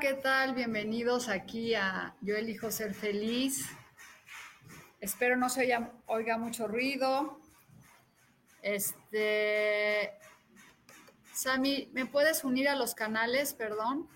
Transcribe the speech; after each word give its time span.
¿Qué 0.00 0.14
tal? 0.14 0.54
Bienvenidos 0.54 1.28
aquí 1.28 1.74
a 1.74 2.16
Yo 2.22 2.34
elijo 2.34 2.70
ser 2.70 2.94
feliz. 2.94 3.68
Espero 4.98 5.36
no 5.36 5.50
se 5.50 5.78
oiga, 6.06 6.38
mucho 6.38 6.66
ruido. 6.66 7.38
Este, 8.62 10.12
Sami, 11.34 11.90
¿me 11.92 12.06
puedes 12.06 12.44
unir 12.44 12.70
a 12.70 12.76
los 12.76 12.94
canales, 12.94 13.52
perdón? 13.52 14.08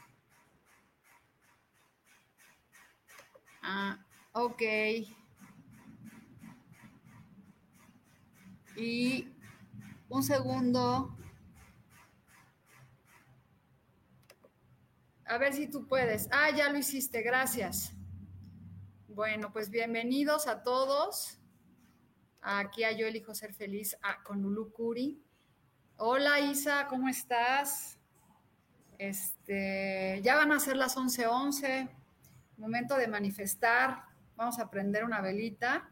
Ah, 3.62 3.98
ok. 4.32 4.62
Y 8.76 9.28
un 10.08 10.22
segundo. 10.22 11.14
A 15.26 15.38
ver 15.38 15.54
si 15.54 15.68
tú 15.68 15.86
puedes. 15.86 16.28
Ah, 16.30 16.50
ya 16.50 16.68
lo 16.68 16.76
hiciste, 16.76 17.22
gracias. 17.22 17.94
Bueno, 19.08 19.52
pues 19.52 19.70
bienvenidos 19.70 20.46
a 20.46 20.62
todos. 20.62 21.38
Aquí 22.42 22.84
a 22.84 22.92
Yo 22.92 23.06
Elijo 23.06 23.34
Ser 23.34 23.54
Feliz 23.54 23.96
ah, 24.02 24.22
con 24.22 24.42
Lulu 24.42 24.70
Curi. 24.72 25.24
Hola 25.96 26.40
Isa, 26.40 26.86
¿cómo 26.88 27.08
estás? 27.08 27.98
Este, 28.98 30.20
ya 30.22 30.36
van 30.36 30.52
a 30.52 30.60
ser 30.60 30.76
las 30.76 30.94
11:11. 30.94 31.26
11. 31.26 31.88
Momento 32.58 32.96
de 32.98 33.08
manifestar. 33.08 34.04
Vamos 34.36 34.58
a 34.58 34.70
prender 34.70 35.04
una 35.04 35.22
velita. 35.22 35.90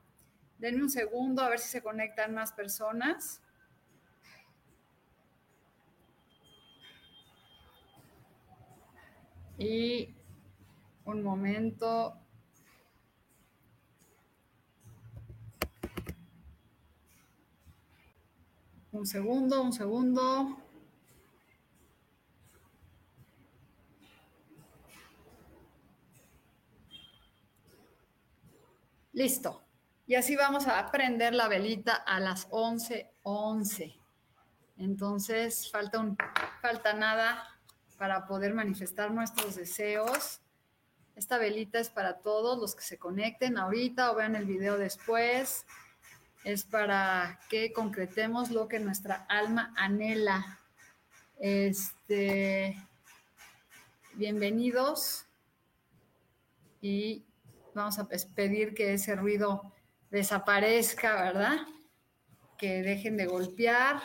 Denme 0.58 0.82
un 0.82 0.90
segundo 0.90 1.42
a 1.42 1.48
ver 1.48 1.58
si 1.58 1.70
se 1.70 1.82
conectan 1.82 2.34
más 2.34 2.52
personas. 2.52 3.40
Y 9.62 10.12
un 11.04 11.22
momento. 11.22 12.18
Un 18.90 19.06
segundo, 19.06 19.62
un 19.62 19.72
segundo. 19.72 20.56
Listo. 29.12 29.62
Y 30.08 30.16
así 30.16 30.34
vamos 30.34 30.66
a 30.66 30.90
prender 30.90 31.34
la 31.34 31.46
velita 31.46 31.94
a 31.94 32.18
las 32.18 32.48
11:11. 32.50 33.12
11. 33.22 33.96
Entonces, 34.78 35.70
falta 35.70 36.00
un 36.00 36.16
falta 36.60 36.94
nada 36.94 37.44
para 38.02 38.26
poder 38.26 38.52
manifestar 38.52 39.12
nuestros 39.12 39.54
deseos. 39.54 40.40
Esta 41.14 41.38
velita 41.38 41.78
es 41.78 41.88
para 41.88 42.18
todos 42.18 42.58
los 42.58 42.74
que 42.74 42.82
se 42.82 42.98
conecten 42.98 43.56
ahorita 43.56 44.10
o 44.10 44.16
vean 44.16 44.34
el 44.34 44.44
video 44.44 44.76
después. 44.76 45.64
Es 46.42 46.64
para 46.64 47.38
que 47.48 47.72
concretemos 47.72 48.50
lo 48.50 48.66
que 48.66 48.80
nuestra 48.80 49.24
alma 49.28 49.72
anhela. 49.76 50.58
Este, 51.38 52.76
bienvenidos 54.14 55.24
y 56.80 57.24
vamos 57.72 58.00
a 58.00 58.08
pedir 58.34 58.74
que 58.74 58.94
ese 58.94 59.14
ruido 59.14 59.72
desaparezca, 60.10 61.22
¿verdad? 61.22 61.58
Que 62.58 62.82
dejen 62.82 63.16
de 63.16 63.26
golpear. 63.26 64.02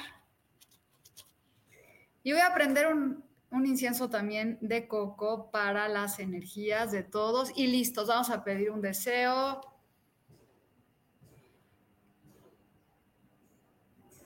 Y 2.22 2.34
voy 2.34 2.41
a 2.41 2.53
prender 2.53 2.94
un, 2.94 3.27
un 3.52 3.66
incienso 3.66 4.09
también 4.09 4.58
de 4.62 4.88
coco 4.88 5.50
para 5.52 5.88
las 5.88 6.19
energías 6.19 6.91
de 6.91 7.03
todos. 7.03 7.52
Y 7.56 7.68
listos, 7.68 8.08
vamos 8.08 8.30
a 8.30 8.44
pedir 8.44 8.72
un 8.72 8.81
deseo. 8.81 9.62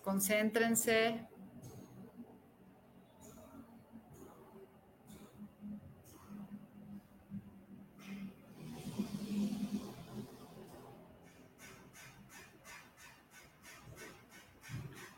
Concéntrense. 0.04 1.28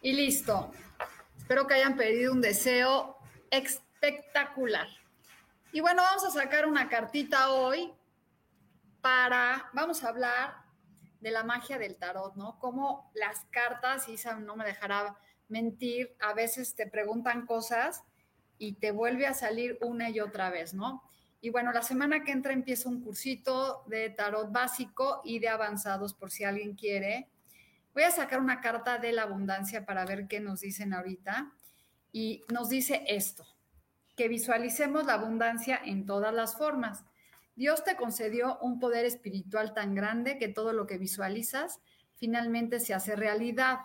Y 0.02 0.12
listo. 0.12 0.70
Espero 1.38 1.66
que 1.66 1.76
hayan 1.76 1.96
pedido 1.96 2.34
un 2.34 2.42
deseo 2.42 3.18
espectacular. 4.04 4.88
Y 5.72 5.80
bueno, 5.80 6.02
vamos 6.02 6.26
a 6.26 6.30
sacar 6.30 6.66
una 6.66 6.90
cartita 6.90 7.52
hoy 7.52 7.94
para, 9.02 9.70
vamos 9.74 10.04
a 10.04 10.10
hablar 10.10 10.56
de 11.22 11.32
la 11.32 11.44
magia 11.44 11.78
del 11.78 11.96
tarot, 11.96 12.36
¿no? 12.36 12.60
Como 12.60 13.10
las 13.14 13.46
cartas, 13.50 14.10
Isa 14.10 14.36
no 14.36 14.58
me 14.58 14.66
dejará 14.66 15.18
mentir, 15.48 16.16
a 16.20 16.34
veces 16.34 16.76
te 16.76 16.86
preguntan 16.86 17.46
cosas 17.46 18.04
y 18.58 18.74
te 18.74 18.92
vuelve 18.92 19.26
a 19.26 19.34
salir 19.34 19.78
una 19.82 20.10
y 20.10 20.20
otra 20.20 20.50
vez, 20.50 20.74
¿no? 20.74 21.02
Y 21.40 21.50
bueno, 21.50 21.72
la 21.72 21.82
semana 21.82 22.26
que 22.26 22.34
entra 22.34 22.52
empieza 22.52 22.90
un 22.90 23.02
cursito 23.02 23.84
de 23.88 24.10
tarot 24.10 24.52
básico 24.52 25.22
y 25.24 25.40
de 25.40 25.48
avanzados 25.48 26.14
por 26.14 26.30
si 26.30 26.44
alguien 26.44 26.76
quiere. 26.76 27.30
Voy 27.94 28.04
a 28.04 28.12
sacar 28.12 28.42
una 28.42 28.60
carta 28.60 28.98
de 28.98 29.14
la 29.14 29.24
abundancia 29.24 29.86
para 29.86 30.06
ver 30.06 30.28
qué 30.28 30.42
nos 30.42 30.60
dicen 30.60 30.94
ahorita. 30.94 31.54
Y 32.12 32.44
nos 32.50 32.70
dice 32.70 33.04
esto 33.08 33.53
que 34.16 34.28
visualicemos 34.28 35.06
la 35.06 35.14
abundancia 35.14 35.80
en 35.84 36.06
todas 36.06 36.34
las 36.34 36.58
formas. 36.58 37.04
Dios 37.56 37.84
te 37.84 37.96
concedió 37.96 38.58
un 38.60 38.80
poder 38.80 39.06
espiritual 39.06 39.74
tan 39.74 39.94
grande 39.96 40.38
que 40.38 40.48
todo 40.48 40.74
lo 40.74 40.88
que 40.88 40.98
visualizas 40.98 41.80
finalmente 42.16 42.80
se 42.80 42.94
hace 42.94 43.16
realidad. 43.16 43.80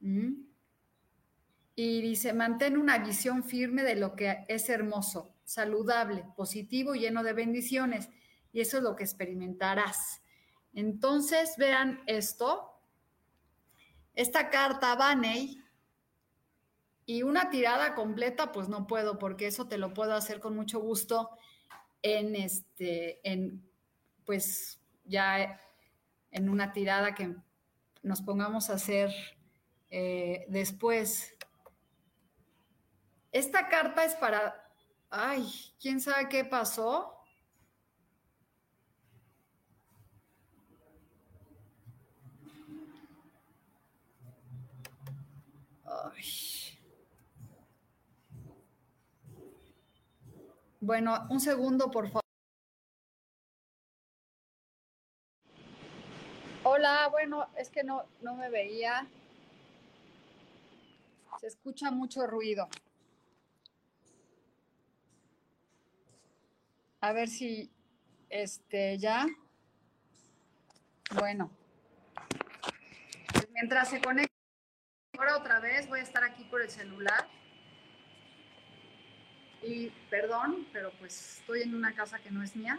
¿Mm? 0.00 0.48
Y 1.74 2.02
dice, 2.02 2.32
mantén 2.32 2.76
una 2.76 2.98
visión 2.98 3.44
firme 3.44 3.84
de 3.84 3.94
lo 3.94 4.16
que 4.16 4.44
es 4.48 4.68
hermoso, 4.68 5.36
saludable, 5.44 6.24
positivo, 6.36 6.94
lleno 6.94 7.22
de 7.22 7.32
bendiciones. 7.32 8.08
Y 8.52 8.60
eso 8.60 8.78
es 8.78 8.82
lo 8.82 8.96
que 8.96 9.04
experimentarás. 9.04 10.22
Entonces, 10.74 11.54
vean 11.56 12.00
esto. 12.06 12.72
Esta 14.14 14.50
carta, 14.50 14.96
Baney, 14.96 15.62
y 17.08 17.22
una 17.22 17.48
tirada 17.48 17.94
completa, 17.94 18.52
pues 18.52 18.68
no 18.68 18.86
puedo, 18.86 19.18
porque 19.18 19.46
eso 19.46 19.66
te 19.66 19.78
lo 19.78 19.94
puedo 19.94 20.12
hacer 20.12 20.40
con 20.40 20.54
mucho 20.54 20.78
gusto 20.78 21.30
en 22.02 22.36
este, 22.36 23.26
en, 23.26 23.66
pues 24.26 24.78
ya 25.06 25.58
en 26.30 26.50
una 26.50 26.74
tirada 26.74 27.14
que 27.14 27.34
nos 28.02 28.20
pongamos 28.20 28.68
a 28.68 28.74
hacer 28.74 29.10
eh, 29.88 30.44
después. 30.48 31.34
Esta 33.32 33.70
carta 33.70 34.04
es 34.04 34.14
para, 34.14 34.70
ay, 35.08 35.50
quién 35.80 36.02
sabe 36.02 36.28
qué 36.28 36.44
pasó. 36.44 37.14
Ay. 45.86 46.67
Bueno, 50.88 51.26
un 51.28 51.38
segundo, 51.38 51.90
por 51.90 52.08
favor. 52.08 52.24
Hola, 56.64 57.08
bueno, 57.08 57.46
es 57.58 57.68
que 57.68 57.84
no, 57.84 58.06
no 58.22 58.34
me 58.34 58.48
veía. 58.48 59.06
Se 61.40 61.46
escucha 61.46 61.90
mucho 61.90 62.26
ruido. 62.26 62.70
A 67.02 67.12
ver 67.12 67.28
si, 67.28 67.70
este, 68.30 68.96
ya. 68.96 69.26
Bueno. 71.16 71.50
Mientras 73.52 73.90
se 73.90 74.00
conecta 74.00 74.32
ahora 75.18 75.36
otra 75.36 75.60
vez, 75.60 75.86
voy 75.86 76.00
a 76.00 76.04
estar 76.04 76.24
aquí 76.24 76.44
por 76.44 76.62
el 76.62 76.70
celular. 76.70 77.28
Y 79.62 79.90
perdón, 80.10 80.66
pero 80.72 80.92
pues 80.98 81.38
estoy 81.38 81.62
en 81.62 81.74
una 81.74 81.94
casa 81.94 82.18
que 82.18 82.30
no 82.30 82.42
es 82.42 82.54
mía. 82.54 82.78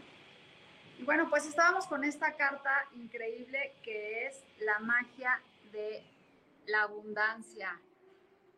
Y 0.98 1.04
bueno, 1.04 1.30
pues 1.30 1.46
estábamos 1.46 1.88
con 1.88 2.04
esta 2.04 2.36
carta 2.36 2.72
increíble 2.96 3.74
que 3.84 4.28
es 4.28 4.44
la 4.60 4.80
magia 4.80 5.42
de 5.72 6.04
la 6.68 6.84
abundancia. 6.84 7.80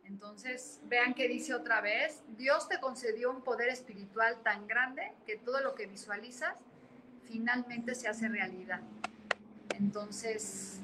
Entonces, 0.04 0.80
vean 0.84 1.14
que 1.14 1.28
dice 1.28 1.54
otra 1.54 1.80
vez, 1.80 2.22
Dios 2.36 2.68
te 2.68 2.80
concedió 2.80 3.30
un 3.30 3.42
poder 3.42 3.68
espiritual 3.68 4.42
tan 4.42 4.66
grande 4.66 5.12
que 5.26 5.36
todo 5.36 5.60
lo 5.60 5.74
que 5.74 5.86
visualizas 5.86 6.54
finalmente 7.26 7.94
se 7.94 8.08
hace 8.08 8.28
realidad. 8.28 8.80
Entonces, 9.70 10.80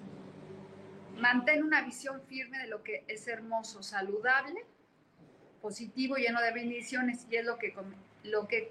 mantén 1.18 1.64
una 1.64 1.82
visión 1.82 2.22
firme 2.22 2.58
de 2.58 2.68
lo 2.68 2.82
que 2.82 3.04
es 3.08 3.26
hermoso, 3.26 3.82
saludable, 3.82 4.64
positivo, 5.60 6.16
lleno 6.16 6.40
de 6.40 6.52
bendiciones 6.52 7.26
y 7.30 7.36
es 7.36 7.44
lo 7.44 7.58
que, 7.58 7.74
lo 8.24 8.48
que 8.48 8.70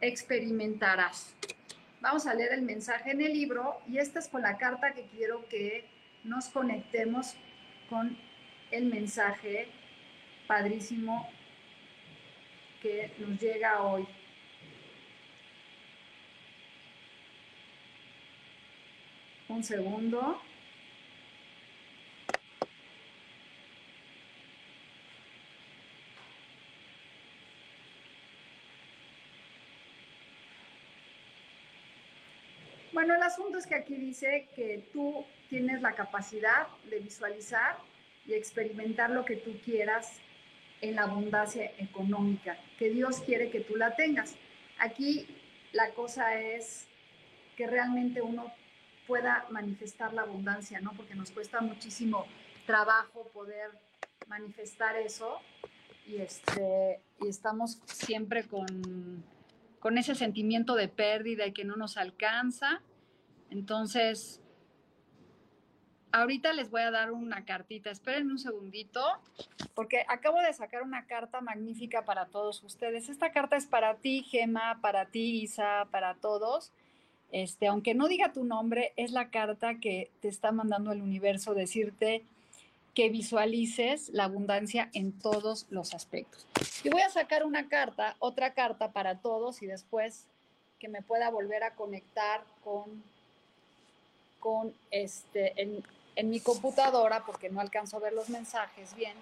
experimentarás. 0.00 1.34
Vamos 2.00 2.26
a 2.26 2.34
leer 2.34 2.52
el 2.52 2.62
mensaje 2.62 3.12
en 3.12 3.22
el 3.22 3.32
libro 3.32 3.80
y 3.88 3.98
esta 3.98 4.18
es 4.18 4.28
con 4.28 4.42
la 4.42 4.58
carta 4.58 4.92
que 4.92 5.06
quiero 5.06 5.48
que 5.48 5.86
nos 6.22 6.48
conectemos 6.48 7.34
con 7.88 8.16
el 8.70 8.86
mensaje 8.86 9.68
padrísimo 10.46 11.28
que 12.82 13.12
nos 13.18 13.40
llega 13.40 13.82
hoy. 13.82 14.06
Un 19.48 19.62
segundo. 19.62 20.40
Bueno, 33.04 33.16
el 33.16 33.22
asunto 33.22 33.58
es 33.58 33.66
que 33.66 33.74
aquí 33.74 33.96
dice 33.96 34.48
que 34.56 34.88
tú 34.90 35.26
tienes 35.50 35.82
la 35.82 35.94
capacidad 35.94 36.68
de 36.88 37.00
visualizar 37.00 37.76
y 38.24 38.32
experimentar 38.32 39.10
lo 39.10 39.26
que 39.26 39.36
tú 39.36 39.60
quieras 39.62 40.20
en 40.80 40.94
la 40.94 41.02
abundancia 41.02 41.70
económica, 41.76 42.56
que 42.78 42.88
Dios 42.88 43.20
quiere 43.20 43.50
que 43.50 43.60
tú 43.60 43.76
la 43.76 43.94
tengas. 43.94 44.36
Aquí 44.78 45.26
la 45.72 45.90
cosa 45.90 46.40
es 46.40 46.86
que 47.58 47.66
realmente 47.66 48.22
uno 48.22 48.50
pueda 49.06 49.44
manifestar 49.50 50.14
la 50.14 50.22
abundancia, 50.22 50.80
¿no? 50.80 50.94
Porque 50.94 51.14
nos 51.14 51.30
cuesta 51.30 51.60
muchísimo 51.60 52.24
trabajo 52.64 53.28
poder 53.34 53.70
manifestar 54.28 54.96
eso 54.96 55.40
y, 56.06 56.22
este, 56.22 57.02
y 57.20 57.28
estamos 57.28 57.82
siempre 57.84 58.44
con, 58.44 59.22
con 59.78 59.98
ese 59.98 60.14
sentimiento 60.14 60.74
de 60.74 60.88
pérdida 60.88 61.46
y 61.46 61.52
que 61.52 61.66
no 61.66 61.76
nos 61.76 61.98
alcanza. 61.98 62.80
Entonces, 63.50 64.40
ahorita 66.12 66.52
les 66.52 66.70
voy 66.70 66.82
a 66.82 66.90
dar 66.90 67.12
una 67.12 67.44
cartita. 67.44 67.90
Esperen 67.90 68.30
un 68.30 68.38
segundito, 68.38 69.02
porque 69.74 70.04
acabo 70.08 70.40
de 70.40 70.52
sacar 70.52 70.82
una 70.82 71.06
carta 71.06 71.40
magnífica 71.40 72.04
para 72.04 72.26
todos 72.26 72.62
ustedes. 72.62 73.08
Esta 73.08 73.32
carta 73.32 73.56
es 73.56 73.66
para 73.66 73.96
ti, 73.96 74.22
Gema, 74.22 74.80
para 74.80 75.06
ti, 75.06 75.42
Isa, 75.42 75.88
para 75.90 76.14
todos. 76.14 76.72
Este, 77.32 77.66
aunque 77.66 77.94
no 77.94 78.06
diga 78.06 78.32
tu 78.32 78.44
nombre, 78.44 78.92
es 78.96 79.10
la 79.10 79.30
carta 79.30 79.80
que 79.80 80.10
te 80.20 80.28
está 80.28 80.52
mandando 80.52 80.92
el 80.92 81.02
universo 81.02 81.52
decirte 81.52 82.24
que 82.94 83.08
visualices 83.08 84.08
la 84.10 84.24
abundancia 84.24 84.88
en 84.92 85.12
todos 85.12 85.66
los 85.68 85.94
aspectos. 85.94 86.46
Y 86.84 86.90
voy 86.90 87.02
a 87.02 87.10
sacar 87.10 87.44
una 87.44 87.68
carta, 87.68 88.14
otra 88.20 88.54
carta 88.54 88.92
para 88.92 89.18
todos 89.18 89.62
y 89.62 89.66
después 89.66 90.28
que 90.78 90.86
me 90.88 91.02
pueda 91.02 91.28
volver 91.30 91.64
a 91.64 91.74
conectar 91.74 92.44
con, 92.62 93.02
con 94.44 94.74
este, 94.90 95.54
en, 95.56 96.30
mi 96.30 96.38
computadora, 96.38 97.24
porque 97.24 97.48
no 97.48 97.62
alcanzo 97.62 97.96
a 97.96 98.00
ver 98.00 98.12
los 98.12 98.28
mensajes 98.28 98.94
bien, 98.94 99.16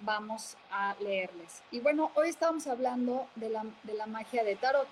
vamos 0.00 0.58
a 0.70 0.94
leerles. 1.00 1.62
Y 1.70 1.80
bueno, 1.80 2.12
hoy 2.16 2.28
estamos 2.28 2.66
hablando 2.66 3.26
de 3.34 3.48
la, 3.48 3.64
de 3.82 3.94
la 3.94 4.04
magia 4.04 4.44
de 4.44 4.54
Tarot. 4.56 4.86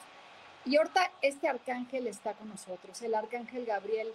Y 0.65 0.79
ahorita 0.79 1.13
este 1.21 1.47
arcángel 1.47 2.07
está 2.07 2.33
con 2.33 2.49
nosotros, 2.49 3.03
el 3.03 3.15
arcángel 3.15 3.67
Gabriel. 3.67 4.15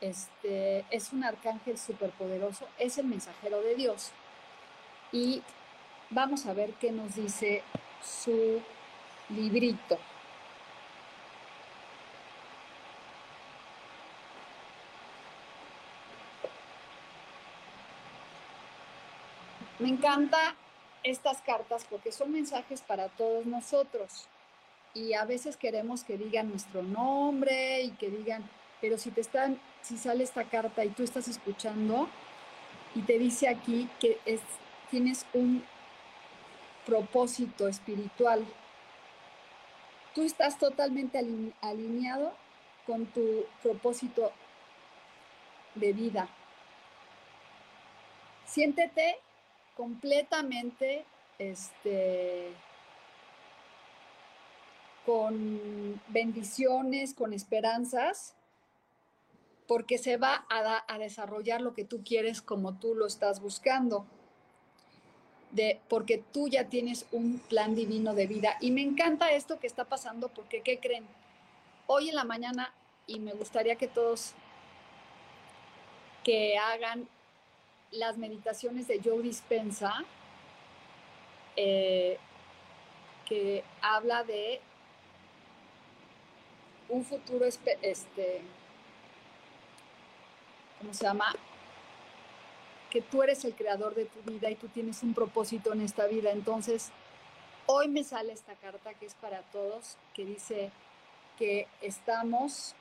Este 0.00 0.84
es 0.90 1.12
un 1.12 1.24
arcángel 1.24 1.76
superpoderoso, 1.76 2.68
es 2.78 2.98
el 2.98 3.06
mensajero 3.06 3.60
de 3.62 3.74
Dios. 3.74 4.12
Y 5.10 5.42
vamos 6.10 6.46
a 6.46 6.52
ver 6.52 6.72
qué 6.74 6.92
nos 6.92 7.16
dice 7.16 7.64
su 8.00 8.62
librito. 9.28 9.98
Me 19.86 19.92
encanta 19.92 20.56
estas 21.04 21.40
cartas 21.42 21.86
porque 21.88 22.10
son 22.10 22.32
mensajes 22.32 22.82
para 22.82 23.06
todos 23.08 23.46
nosotros 23.46 24.26
y 24.94 25.12
a 25.12 25.24
veces 25.24 25.56
queremos 25.56 26.02
que 26.02 26.18
digan 26.18 26.48
nuestro 26.48 26.82
nombre 26.82 27.82
y 27.82 27.90
que 27.92 28.10
digan, 28.10 28.50
pero 28.80 28.98
si 28.98 29.12
te 29.12 29.20
están, 29.20 29.60
si 29.82 29.96
sale 29.96 30.24
esta 30.24 30.42
carta 30.42 30.84
y 30.84 30.88
tú 30.88 31.04
estás 31.04 31.28
escuchando 31.28 32.08
y 32.96 33.02
te 33.02 33.16
dice 33.16 33.48
aquí 33.48 33.88
que 34.00 34.18
es, 34.24 34.40
tienes 34.90 35.24
un 35.34 35.64
propósito 36.84 37.68
espiritual, 37.68 38.44
tú 40.16 40.24
estás 40.24 40.58
totalmente 40.58 41.24
alineado 41.60 42.34
con 42.88 43.06
tu 43.06 43.46
propósito 43.62 44.32
de 45.76 45.92
vida. 45.92 46.28
Siéntete 48.46 49.20
completamente 49.76 51.04
este, 51.38 52.52
con 55.04 56.00
bendiciones, 56.08 57.14
con 57.14 57.32
esperanzas, 57.32 58.34
porque 59.68 59.98
se 59.98 60.16
va 60.16 60.46
a, 60.48 60.84
a, 60.86 60.98
desarrollar 60.98 61.60
lo 61.60 61.74
que 61.74 61.84
tú 61.84 62.02
quieres 62.04 62.40
como 62.40 62.78
tú 62.78 62.94
lo 62.94 63.06
estás 63.06 63.40
buscando. 63.40 64.06
De, 65.50 65.80
porque 65.88 66.22
tú 66.32 66.48
ya 66.48 66.68
tienes 66.68 67.06
un 67.12 67.38
plan 67.38 67.74
divino 67.74 68.14
de 68.14 68.26
vida. 68.26 68.56
Y 68.60 68.70
me 68.70 68.82
encanta 68.82 69.32
esto 69.32 69.58
que 69.58 69.66
está 69.66 69.84
pasando 69.84 70.28
porque, 70.28 70.60
¿qué 70.62 70.78
creen? 70.78 71.06
Hoy 71.86 72.08
en 72.08 72.14
la 72.14 72.24
mañana, 72.24 72.72
y 73.06 73.20
me 73.20 73.32
gustaría 73.32 73.76
que 73.76 73.86
todos 73.86 74.34
que 76.24 76.58
hagan 76.58 77.08
las 77.96 78.18
meditaciones 78.18 78.86
de 78.86 79.00
Joe 79.02 79.22
Dispensa, 79.22 80.04
eh, 81.56 82.18
que 83.24 83.64
habla 83.80 84.22
de 84.24 84.60
un 86.88 87.04
futuro, 87.04 87.44
este, 87.44 88.42
¿cómo 90.78 90.94
se 90.94 91.04
llama? 91.04 91.34
Que 92.90 93.02
tú 93.02 93.22
eres 93.22 93.44
el 93.44 93.54
creador 93.54 93.94
de 93.94 94.04
tu 94.04 94.30
vida 94.30 94.50
y 94.50 94.54
tú 94.54 94.68
tienes 94.68 95.02
un 95.02 95.12
propósito 95.14 95.72
en 95.72 95.80
esta 95.80 96.06
vida. 96.06 96.30
Entonces, 96.30 96.90
hoy 97.66 97.88
me 97.88 98.04
sale 98.04 98.32
esta 98.32 98.54
carta 98.54 98.94
que 98.94 99.06
es 99.06 99.14
para 99.14 99.40
todos, 99.50 99.96
que 100.14 100.24
dice 100.24 100.70
que 101.36 101.66
estamos 101.80 102.74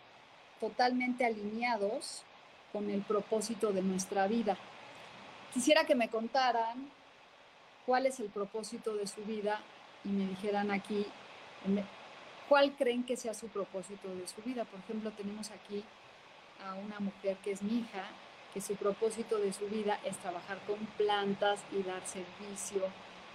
totalmente 0.59 1.25
alineados 1.25 2.23
con 2.71 2.89
el 2.89 3.01
propósito 3.01 3.71
de 3.71 3.81
nuestra 3.81 4.27
vida. 4.27 4.57
Quisiera 5.55 5.85
que 5.85 5.95
me 5.95 6.09
contaran 6.09 6.91
cuál 7.85 8.05
es 8.05 8.19
el 8.19 8.27
propósito 8.27 8.93
de 8.93 9.07
su 9.07 9.21
vida 9.21 9.61
y 10.03 10.09
me 10.09 10.25
dijeran 10.27 10.69
aquí 10.69 11.05
cuál 12.49 12.73
creen 12.73 13.05
que 13.05 13.15
sea 13.15 13.33
su 13.33 13.47
propósito 13.47 14.13
de 14.13 14.27
su 14.27 14.41
vida. 14.41 14.65
Por 14.65 14.81
ejemplo, 14.81 15.11
tenemos 15.11 15.51
aquí 15.51 15.81
a 16.61 16.73
una 16.73 16.99
mujer 16.99 17.37
que 17.37 17.53
es 17.53 17.61
mi 17.61 17.79
hija, 17.79 18.03
que 18.53 18.59
su 18.59 18.75
propósito 18.75 19.37
de 19.37 19.53
su 19.53 19.65
vida 19.67 19.97
es 20.03 20.17
trabajar 20.17 20.57
con 20.67 20.75
plantas 20.97 21.61
y 21.71 21.83
dar 21.83 22.05
servicio 22.05 22.81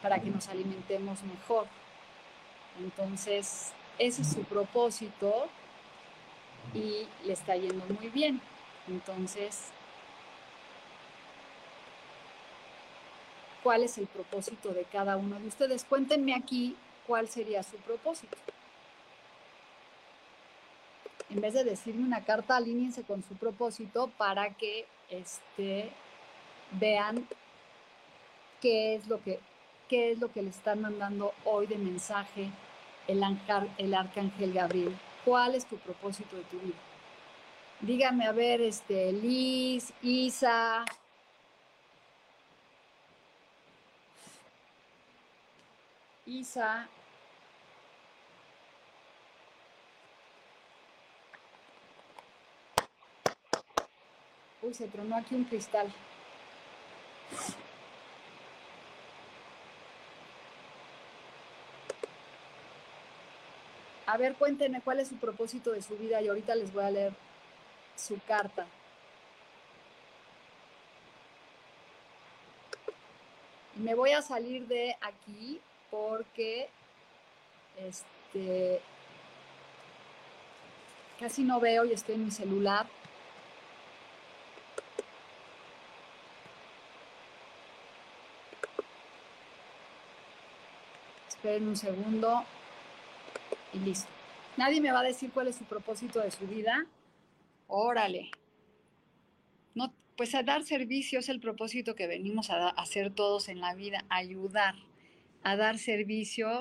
para 0.03 0.21
que 0.21 0.29
nos 0.29 0.47
alimentemos 0.49 1.23
mejor. 1.23 1.69
Entonces, 2.81 3.73
ese 3.99 4.21
es 4.21 4.31
su 4.31 4.45
propósito 4.45 5.49
y 6.75 7.09
le 7.25 7.33
está 7.33 7.57
yendo 7.57 7.87
muy 7.95 8.11
bien. 8.11 8.43
Entonces, 8.89 9.73
¿cuál 13.63 13.83
es 13.83 13.99
el 13.99 14.07
propósito 14.07 14.71
de 14.71 14.85
cada 14.85 15.17
uno 15.17 15.39
de 15.39 15.49
ustedes? 15.49 15.85
Cuéntenme 15.85 16.35
aquí 16.35 16.77
cuál 17.07 17.29
sería 17.29 17.63
su 17.63 17.77
propósito. 17.79 18.37
En 21.31 21.41
vez 21.41 21.55
de 21.55 21.65
decirme 21.65 22.05
una 22.05 22.25
carta, 22.25 22.57
alíñense 22.57 23.03
con 23.05 23.23
su 23.23 23.35
propósito 23.37 24.11
para 24.17 24.55
que 24.55 24.87
este, 25.09 25.91
vean 26.73 27.27
qué 28.61 28.97
es 28.97 29.07
lo 29.07 29.23
que 29.23 29.39
qué 29.91 30.13
es 30.13 30.21
lo 30.21 30.33
que 30.33 30.41
le 30.41 30.51
están 30.51 30.81
mandando 30.81 31.35
hoy 31.45 31.67
de 31.67 31.77
mensaje 31.77 32.49
el, 33.09 33.25
el 33.77 33.95
arcángel 33.95 34.53
Gabriel. 34.53 34.97
¿Cuál 35.25 35.57
es 35.57 35.67
tu 35.67 35.77
propósito 35.79 36.37
de 36.37 36.45
tu 36.45 36.61
vida? 36.61 36.79
Dígame, 37.81 38.25
a 38.25 38.33
ver, 38.33 38.61
este, 38.61 39.13
Liz, 39.13 39.93
Isa. 40.01 40.85
Isa. 46.31 46.89
Uy, 54.63 54.75
se 54.75 54.87
tronó 54.87 55.17
aquí 55.17 55.35
un 55.35 55.45
cristal. 55.45 55.93
A 64.07 64.17
ver, 64.17 64.35
cuéntenme 64.35 64.81
cuál 64.83 65.01
es 65.01 65.09
su 65.09 65.17
propósito 65.17 65.73
de 65.73 65.83
su 65.83 65.97
vida 65.97 66.23
y 66.23 66.29
ahorita 66.29 66.55
les 66.55 66.73
voy 66.73 66.85
a 66.85 66.91
leer 66.91 67.13
su 67.97 68.21
carta. 68.21 68.67
Me 73.75 73.95
voy 73.95 74.13
a 74.13 74.23
salir 74.23 74.67
de 74.69 74.97
aquí 75.01 75.61
porque 75.91 76.69
este 77.79 78.81
casi 81.19 81.45
no 81.45 81.61
veo 81.61 81.85
y 81.85 81.93
estoy 81.93 82.15
en 82.15 82.25
mi 82.25 82.31
celular. 82.31 82.87
Esperen 91.29 91.69
un 91.69 91.77
segundo 91.77 92.45
y 93.73 93.79
listo. 93.79 94.09
Nadie 94.57 94.81
me 94.81 94.93
va 94.93 95.01
a 95.01 95.05
decir 95.05 95.31
cuál 95.31 95.49
es 95.49 95.57
su 95.57 95.65
propósito 95.65 96.21
de 96.21 96.31
su 96.31 96.47
vida. 96.47 96.87
Órale. 97.67 98.31
No, 99.75 99.93
pues 100.17 100.35
a 100.35 100.43
dar 100.43 100.65
servicio 100.65 101.21
es 101.21 101.29
el 101.29 101.41
propósito 101.41 101.95
que 101.95 102.07
venimos 102.07 102.51
a, 102.51 102.69
hacer 102.71 103.11
todos 103.15 103.49
en 103.49 103.61
la 103.61 103.75
vida, 103.75 104.05
ayudar, 104.09 104.75
a 105.43 105.57
dar 105.57 105.79
servicio 105.79 106.61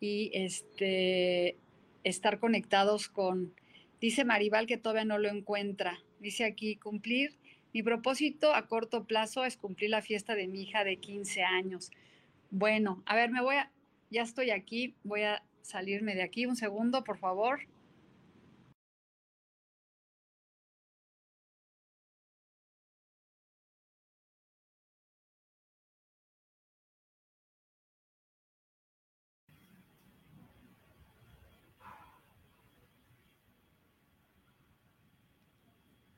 y 0.00 0.30
este, 0.34 1.56
estar 2.04 2.38
conectados 2.38 3.08
con, 3.08 3.54
dice 4.00 4.24
Maribal 4.24 4.66
que 4.66 4.76
todavía 4.76 5.04
no 5.04 5.18
lo 5.18 5.28
encuentra, 5.28 6.02
dice 6.20 6.44
aquí, 6.44 6.76
cumplir, 6.76 7.36
mi 7.72 7.82
propósito 7.82 8.54
a 8.54 8.66
corto 8.66 9.04
plazo 9.04 9.44
es 9.44 9.56
cumplir 9.56 9.90
la 9.90 10.02
fiesta 10.02 10.34
de 10.34 10.46
mi 10.46 10.62
hija 10.62 10.84
de 10.84 10.96
15 10.96 11.42
años. 11.42 11.90
Bueno, 12.50 13.02
a 13.04 13.16
ver, 13.16 13.30
me 13.30 13.42
voy 13.42 13.56
a, 13.56 13.72
ya 14.10 14.22
estoy 14.22 14.50
aquí, 14.50 14.94
voy 15.02 15.22
a 15.22 15.42
salirme 15.62 16.14
de 16.14 16.22
aquí 16.22 16.46
un 16.46 16.54
segundo, 16.54 17.02
por 17.02 17.18
favor. 17.18 17.60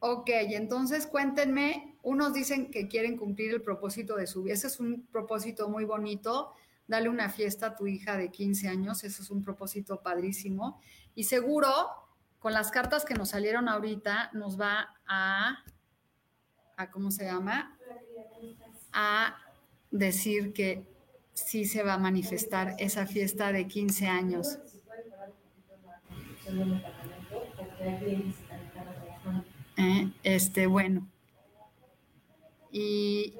Ok, 0.08 0.28
entonces 0.28 1.04
cuéntenme, 1.04 1.96
unos 2.04 2.32
dicen 2.32 2.70
que 2.70 2.86
quieren 2.86 3.16
cumplir 3.16 3.50
el 3.50 3.60
propósito 3.60 4.14
de 4.14 4.28
su 4.28 4.44
vida, 4.44 4.54
ese 4.54 4.68
es 4.68 4.78
un 4.78 5.04
propósito 5.10 5.68
muy 5.68 5.84
bonito, 5.84 6.52
dale 6.86 7.08
una 7.08 7.28
fiesta 7.28 7.66
a 7.66 7.74
tu 7.74 7.88
hija 7.88 8.16
de 8.16 8.30
15 8.30 8.68
años, 8.68 9.02
eso 9.02 9.20
es 9.24 9.30
un 9.30 9.42
propósito 9.42 10.00
padrísimo. 10.02 10.80
Y 11.16 11.24
seguro, 11.24 11.68
con 12.38 12.52
las 12.52 12.70
cartas 12.70 13.04
que 13.04 13.14
nos 13.14 13.30
salieron 13.30 13.68
ahorita, 13.68 14.30
nos 14.32 14.60
va 14.60 14.94
a, 15.08 15.64
a 16.76 16.90
¿cómo 16.92 17.10
se 17.10 17.24
llama? 17.24 17.76
A 18.92 19.36
decir 19.90 20.52
que 20.52 20.86
sí 21.34 21.64
se 21.64 21.82
va 21.82 21.94
a 21.94 21.98
manifestar 21.98 22.76
esa 22.78 23.06
fiesta 23.06 23.50
de 23.50 23.66
15 23.66 24.06
años. 24.06 24.60
Eh, 29.76 30.12
este, 30.22 30.66
bueno. 30.66 31.08
Y 32.70 33.34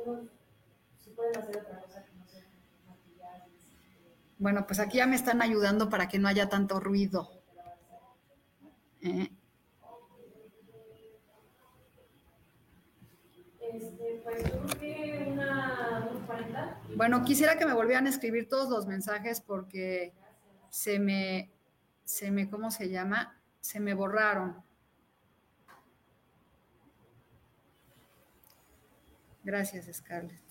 bueno, 4.38 4.66
pues 4.66 4.80
aquí 4.80 4.98
ya 4.98 5.06
me 5.06 5.16
están 5.16 5.40
ayudando 5.42 5.88
para 5.88 6.08
que 6.08 6.18
no 6.18 6.28
haya 6.28 6.48
tanto 6.48 6.78
ruido. 6.78 7.30
¿Eh? 9.00 9.30
Este, 13.60 14.20
pues, 14.22 14.44
bueno, 16.96 17.24
quisiera 17.24 17.58
que 17.58 17.66
me 17.66 17.74
volvieran 17.74 18.06
a 18.06 18.10
escribir 18.10 18.48
todos 18.48 18.68
los 18.68 18.86
mensajes 18.86 19.40
porque 19.40 20.14
se 20.70 20.98
me, 20.98 21.50
se 22.04 22.30
me, 22.30 22.48
¿cómo 22.48 22.70
se 22.70 22.88
llama? 22.88 23.40
Se 23.60 23.80
me 23.80 23.94
borraron. 23.94 24.65
Gracias, 29.46 29.88
Scarlett. 29.98 30.42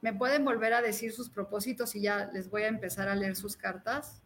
¿Me 0.00 0.12
pueden 0.12 0.44
volver 0.44 0.72
a 0.72 0.80
decir 0.80 1.12
sus 1.12 1.28
propósitos 1.30 1.96
y 1.96 2.02
ya 2.02 2.26
les 2.32 2.48
voy 2.48 2.62
a 2.62 2.68
empezar 2.68 3.08
a 3.08 3.16
leer 3.16 3.34
sus 3.34 3.56
cartas? 3.56 4.22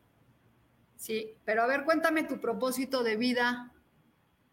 Sí, 0.97 1.39
pero 1.47 1.63
a 1.63 1.67
ver, 1.67 1.85
cuéntame 1.85 2.25
tu 2.25 2.39
propósito 2.39 3.03
de 3.03 3.17
vida. 3.17 3.73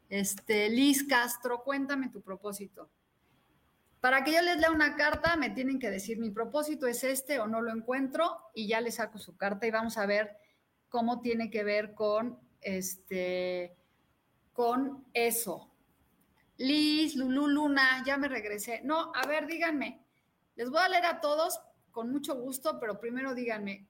Este, 0.08 0.70
Liz 0.70 1.06
Castro, 1.06 1.62
cuéntame 1.66 2.08
tu 2.08 2.22
propósito. 2.22 2.90
Para 4.00 4.24
que 4.24 4.32
yo 4.32 4.42
les 4.42 4.58
lea 4.58 4.72
una 4.72 4.96
carta, 4.96 5.36
me 5.36 5.50
tienen 5.50 5.80
que 5.80 5.92
decir 5.92 6.18
mi 6.18 6.30
propósito 6.30 6.88
es 6.88 7.04
este 7.04 7.42
o 7.42 7.48
no 7.48 7.62
lo 7.62 7.74
encuentro 7.74 8.38
y 8.54 8.70
ya 8.70 8.80
les 8.80 8.96
saco 8.96 9.18
su 9.18 9.36
carta 9.36 9.68
y 9.68 9.72
vamos 9.72 9.98
a 9.98 10.06
ver 10.06 10.38
cómo 10.88 11.20
tiene 11.20 11.50
que 11.50 11.66
ver 11.66 11.94
con 11.94 12.40
este 12.62 13.76
con 14.56 15.06
eso. 15.14 15.70
Liz, 16.58 17.16
Lulu 17.16 17.48
Luna, 17.48 18.02
ya 18.06 18.16
me 18.18 18.30
regresé. 18.30 18.82
No, 18.84 19.12
a 19.14 19.28
ver, 19.28 19.46
díganme, 19.46 20.02
les 20.56 20.70
voy 20.70 20.80
a 20.80 20.88
leer 20.88 21.06
a 21.06 21.20
todos 21.20 21.60
con 21.92 22.10
mucho 22.10 22.36
gusto, 22.36 22.80
pero 22.80 22.98
primero 23.00 23.36
díganme 23.36 23.86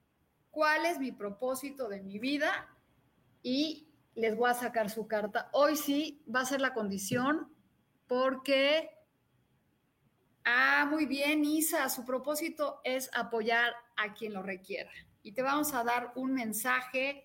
cuál 0.50 0.88
es 0.88 0.98
mi 1.00 1.12
propósito 1.12 1.88
de 1.88 2.02
mi 2.02 2.18
vida 2.18 2.68
y 3.44 3.88
les 4.16 4.36
voy 4.36 4.50
a 4.50 4.56
sacar 4.56 4.90
su 4.90 5.08
carta. 5.08 5.50
Hoy 5.54 5.76
sí 5.76 6.24
va 6.34 6.40
a 6.40 6.46
ser 6.46 6.62
la 6.62 6.74
condición 6.74 7.54
porque, 8.08 8.90
ah, 10.46 10.88
muy 10.90 11.06
bien, 11.06 11.46
Isa, 11.46 11.88
su 11.90 12.06
propósito 12.06 12.82
es 12.84 13.12
apoyar 13.14 13.76
a 13.98 14.16
quien 14.16 14.34
lo 14.34 14.42
requiera. 14.42 14.92
Y 15.22 15.34
te 15.34 15.44
vamos 15.44 15.76
a 15.76 15.84
dar 15.84 16.12
un 16.16 16.34
mensaje 16.34 17.25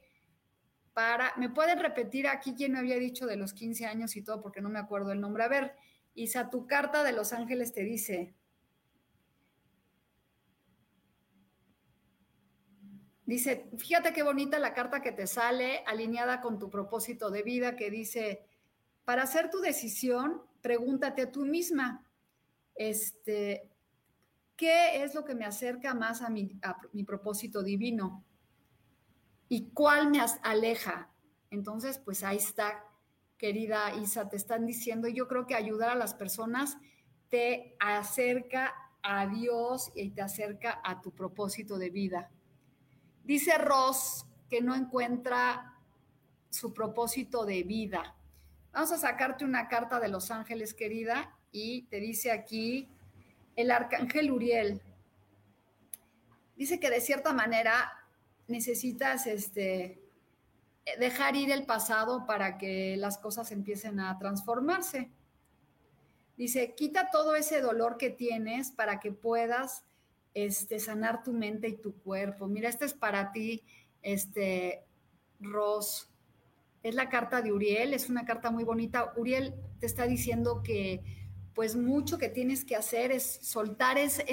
para, 0.93 1.33
¿me 1.37 1.49
pueden 1.49 1.79
repetir 1.79 2.27
aquí 2.27 2.55
quién 2.55 2.73
me 2.73 2.79
había 2.79 2.97
dicho 2.97 3.27
de 3.27 3.37
los 3.37 3.53
15 3.53 3.87
años 3.87 4.17
y 4.17 4.23
todo? 4.23 4.41
Porque 4.43 4.61
no 4.61 4.69
me 4.69 4.79
acuerdo 4.79 5.13
el 5.13 5.21
nombre. 5.21 5.45
A 5.45 5.49
ver, 5.49 5.75
Isa, 6.15 6.51
tu 6.51 6.67
carta 6.67 7.05
de 7.05 7.13
Los 7.13 7.33
Ángeles 7.33 7.73
te 7.73 7.85
dice, 7.85 8.35
Dice, 13.31 13.71
fíjate 13.79 14.13
qué 14.13 14.25
bonita 14.25 14.59
la 14.59 14.75
carta 14.75 15.01
que 15.01 15.13
te 15.13 15.29
sale, 15.29 15.85
alineada 15.87 16.41
con 16.41 16.59
tu 16.59 16.69
propósito 16.69 17.31
de 17.31 17.45
vida, 17.45 17.77
que 17.77 17.89
dice, 17.89 18.45
para 19.05 19.23
hacer 19.23 19.51
tu 19.51 19.61
decisión, 19.61 20.43
pregúntate 20.61 21.23
a 21.23 21.31
tú 21.31 21.47
misma, 21.47 22.05
este, 22.75 23.71
¿qué 24.57 25.05
es 25.05 25.15
lo 25.15 25.25
que 25.25 25.37
me 25.37 25.45
acerca 25.45 25.95
más 25.95 26.23
a 26.23 26.29
mi, 26.29 26.59
a 26.63 26.77
mi 26.93 27.05
propósito 27.05 27.63
divino? 27.63 28.25
¿Y 29.53 29.71
cuál 29.73 30.11
me 30.11 30.21
aleja? 30.45 31.11
Entonces, 31.51 31.99
pues 31.99 32.23
ahí 32.23 32.37
está, 32.37 32.85
querida 33.37 33.93
Isa, 33.97 34.29
te 34.29 34.37
están 34.37 34.65
diciendo, 34.65 35.09
yo 35.09 35.27
creo 35.27 35.45
que 35.49 35.57
ayudar 35.57 35.91
a 35.91 35.97
las 35.97 36.15
personas 36.15 36.79
te 37.31 37.75
acerca 37.81 38.73
a 39.03 39.27
Dios 39.27 39.91
y 39.97 40.11
te 40.11 40.23
acerca 40.23 40.81
a 40.85 41.01
tu 41.01 41.11
propósito 41.11 41.79
de 41.79 41.91
vida. 41.91 42.31
Dice 43.25 43.59
Ross 43.59 44.25
que 44.49 44.61
no 44.61 44.77
encuentra 44.77 45.75
su 46.49 46.73
propósito 46.73 47.45
de 47.45 47.65
vida. 47.65 48.15
Vamos 48.73 48.93
a 48.93 48.99
sacarte 48.99 49.45
una 49.45 49.67
carta 49.67 49.99
de 49.99 50.09
los 50.09 50.31
ángeles, 50.31 50.75
querida, 50.75 51.37
y 51.51 51.83
te 51.83 51.99
dice 51.99 52.31
aquí 52.31 52.89
el 53.57 53.73
arcángel 53.73 54.31
Uriel. 54.31 54.81
Dice 56.55 56.79
que 56.79 56.89
de 56.89 57.01
cierta 57.01 57.33
manera 57.33 58.00
necesitas 58.51 59.27
este, 59.27 60.03
dejar 60.99 61.37
ir 61.37 61.51
el 61.51 61.65
pasado 61.65 62.27
para 62.27 62.59
que 62.59 62.97
las 62.97 63.19
cosas 63.19 63.53
empiecen 63.53 64.01
a 64.01 64.19
transformarse. 64.19 65.11
Dice, 66.37 66.75
quita 66.75 67.11
todo 67.11 67.35
ese 67.37 67.61
dolor 67.61 67.97
que 67.97 68.11
tienes 68.11 68.71
para 68.71 68.99
que 68.99 69.13
puedas 69.13 69.85
este, 70.35 70.79
sanar 70.79 71.23
tu 71.23 71.33
mente 71.33 71.69
y 71.69 71.77
tu 71.77 71.95
cuerpo. 72.01 72.47
Mira, 72.47 72.69
este 72.69 72.87
es 72.87 72.95
para 72.95 73.33
ti, 73.33 73.63
este, 74.03 74.85
Ros. 75.39 76.09
Es 76.83 76.95
la 76.95 77.11
carta 77.11 77.43
de 77.43 77.53
Uriel, 77.53 77.93
es 77.93 78.09
una 78.09 78.25
carta 78.25 78.51
muy 78.51 78.65
bonita. 78.65 79.13
Uriel 79.17 79.55
te 79.81 79.87
está 79.87 80.07
diciendo 80.07 80.63
que 80.63 81.03
pues 81.55 81.77
mucho 81.77 82.17
que 82.17 82.29
tienes 82.29 82.65
que 82.65 82.77
hacer 82.77 83.13
es 83.13 83.39
soltar 83.43 83.99
esa, 83.99 84.25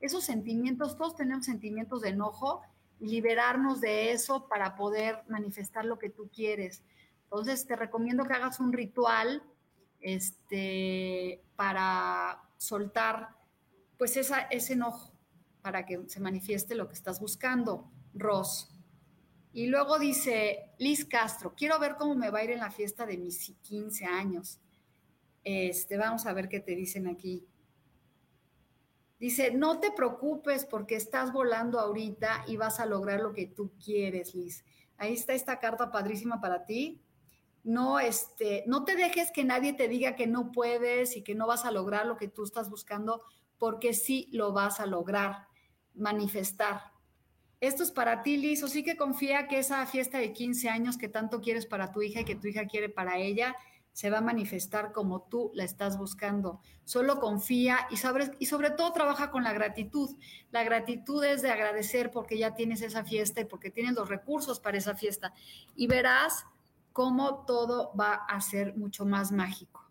esos 0.00 0.24
sentimientos, 0.24 0.96
todos 0.96 1.16
tenemos 1.16 1.46
sentimientos 1.46 2.02
de 2.02 2.10
enojo, 2.10 2.62
liberarnos 3.00 3.80
de 3.80 4.12
eso 4.12 4.46
para 4.48 4.76
poder 4.76 5.22
manifestar 5.28 5.84
lo 5.84 5.98
que 5.98 6.10
tú 6.10 6.30
quieres. 6.32 6.82
Entonces, 7.24 7.66
te 7.66 7.76
recomiendo 7.76 8.24
que 8.24 8.34
hagas 8.34 8.60
un 8.60 8.72
ritual 8.72 9.42
este, 10.00 11.42
para 11.56 12.42
soltar 12.56 13.36
pues 13.98 14.16
esa, 14.16 14.40
ese 14.42 14.74
enojo, 14.74 15.12
para 15.62 15.84
que 15.84 16.08
se 16.08 16.20
manifieste 16.20 16.74
lo 16.74 16.88
que 16.88 16.94
estás 16.94 17.20
buscando, 17.20 17.90
Ros. 18.14 18.70
Y 19.52 19.66
luego 19.66 19.98
dice 19.98 20.70
Liz 20.78 21.04
Castro, 21.04 21.54
quiero 21.56 21.78
ver 21.78 21.96
cómo 21.96 22.14
me 22.14 22.30
va 22.30 22.38
a 22.38 22.44
ir 22.44 22.50
en 22.52 22.60
la 22.60 22.70
fiesta 22.70 23.04
de 23.04 23.18
mis 23.18 23.52
15 23.62 24.06
años. 24.06 24.60
Este, 25.42 25.96
vamos 25.96 26.26
a 26.26 26.32
ver 26.32 26.48
qué 26.48 26.60
te 26.60 26.74
dicen 26.74 27.08
aquí. 27.08 27.46
Dice, 29.20 29.52
no 29.52 29.80
te 29.80 29.92
preocupes 29.92 30.64
porque 30.64 30.96
estás 30.96 31.30
volando 31.30 31.78
ahorita 31.78 32.44
y 32.48 32.56
vas 32.56 32.80
a 32.80 32.86
lograr 32.86 33.20
lo 33.20 33.34
que 33.34 33.46
tú 33.46 33.70
quieres, 33.84 34.34
Liz. 34.34 34.64
Ahí 34.96 35.12
está 35.12 35.34
esta 35.34 35.60
carta 35.60 35.92
padrísima 35.92 36.40
para 36.40 36.64
ti. 36.64 37.02
No, 37.62 38.00
este, 38.00 38.64
no 38.66 38.86
te 38.86 38.96
dejes 38.96 39.30
que 39.30 39.44
nadie 39.44 39.74
te 39.74 39.88
diga 39.88 40.16
que 40.16 40.26
no 40.26 40.50
puedes 40.52 41.18
y 41.18 41.22
que 41.22 41.34
no 41.34 41.46
vas 41.46 41.66
a 41.66 41.70
lograr 41.70 42.06
lo 42.06 42.16
que 42.16 42.28
tú 42.28 42.44
estás 42.44 42.70
buscando, 42.70 43.22
porque 43.58 43.92
sí 43.92 44.30
lo 44.32 44.54
vas 44.54 44.80
a 44.80 44.86
lograr 44.86 45.48
manifestar. 45.94 46.80
Esto 47.60 47.82
es 47.82 47.90
para 47.90 48.22
ti, 48.22 48.38
Liz, 48.38 48.62
o 48.62 48.68
sí 48.68 48.82
que 48.82 48.96
confía 48.96 49.48
que 49.48 49.58
esa 49.58 49.84
fiesta 49.84 50.16
de 50.16 50.32
15 50.32 50.70
años 50.70 50.96
que 50.96 51.10
tanto 51.10 51.42
quieres 51.42 51.66
para 51.66 51.92
tu 51.92 52.00
hija 52.00 52.22
y 52.22 52.24
que 52.24 52.36
tu 52.36 52.48
hija 52.48 52.64
quiere 52.64 52.88
para 52.88 53.18
ella, 53.18 53.54
se 54.00 54.08
va 54.08 54.16
a 54.16 54.22
manifestar 54.22 54.92
como 54.92 55.24
tú 55.24 55.50
la 55.52 55.62
estás 55.62 55.98
buscando. 55.98 56.62
Solo 56.86 57.20
confía 57.20 57.86
y, 57.90 57.96
y 58.38 58.46
sobre 58.46 58.70
todo 58.70 58.92
trabaja 58.94 59.30
con 59.30 59.44
la 59.44 59.52
gratitud. 59.52 60.16
La 60.50 60.64
gratitud 60.64 61.22
es 61.22 61.42
de 61.42 61.50
agradecer 61.50 62.10
porque 62.10 62.38
ya 62.38 62.54
tienes 62.54 62.80
esa 62.80 63.04
fiesta 63.04 63.42
y 63.42 63.44
porque 63.44 63.70
tienes 63.70 63.92
los 63.92 64.08
recursos 64.08 64.58
para 64.58 64.78
esa 64.78 64.94
fiesta. 64.94 65.34
Y 65.76 65.86
verás 65.86 66.46
cómo 66.94 67.44
todo 67.44 67.92
va 67.94 68.14
a 68.14 68.40
ser 68.40 68.74
mucho 68.74 69.04
más 69.04 69.32
mágico. 69.32 69.84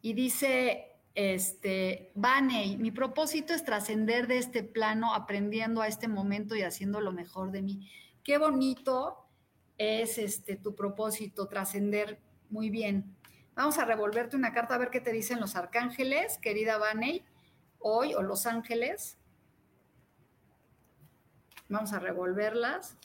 Y 0.00 0.12
dice 0.12 1.00
este 1.16 2.12
Baney, 2.14 2.76
mi 2.76 2.92
propósito 2.92 3.54
es 3.54 3.64
trascender 3.64 4.28
de 4.28 4.38
este 4.38 4.62
plano 4.62 5.16
aprendiendo 5.16 5.82
a 5.82 5.88
este 5.88 6.06
momento 6.06 6.54
y 6.54 6.62
haciendo 6.62 7.00
lo 7.00 7.10
mejor 7.10 7.50
de 7.50 7.62
mí. 7.62 7.90
Qué 8.22 8.38
bonito 8.38 9.26
es 9.80 10.18
este, 10.18 10.56
tu 10.56 10.74
propósito, 10.74 11.48
trascender 11.48 12.20
muy 12.50 12.68
bien. 12.68 13.16
Vamos 13.54 13.78
a 13.78 13.86
revolverte 13.86 14.36
una 14.36 14.52
carta 14.52 14.74
a 14.74 14.78
ver 14.78 14.90
qué 14.90 15.00
te 15.00 15.10
dicen 15.10 15.40
los 15.40 15.56
arcángeles, 15.56 16.36
querida 16.36 16.76
Vaney, 16.76 17.24
hoy, 17.78 18.12
o 18.12 18.20
los 18.20 18.44
ángeles. 18.44 19.16
Vamos 21.70 21.94
a 21.94 21.98
revolverlas. 21.98 22.98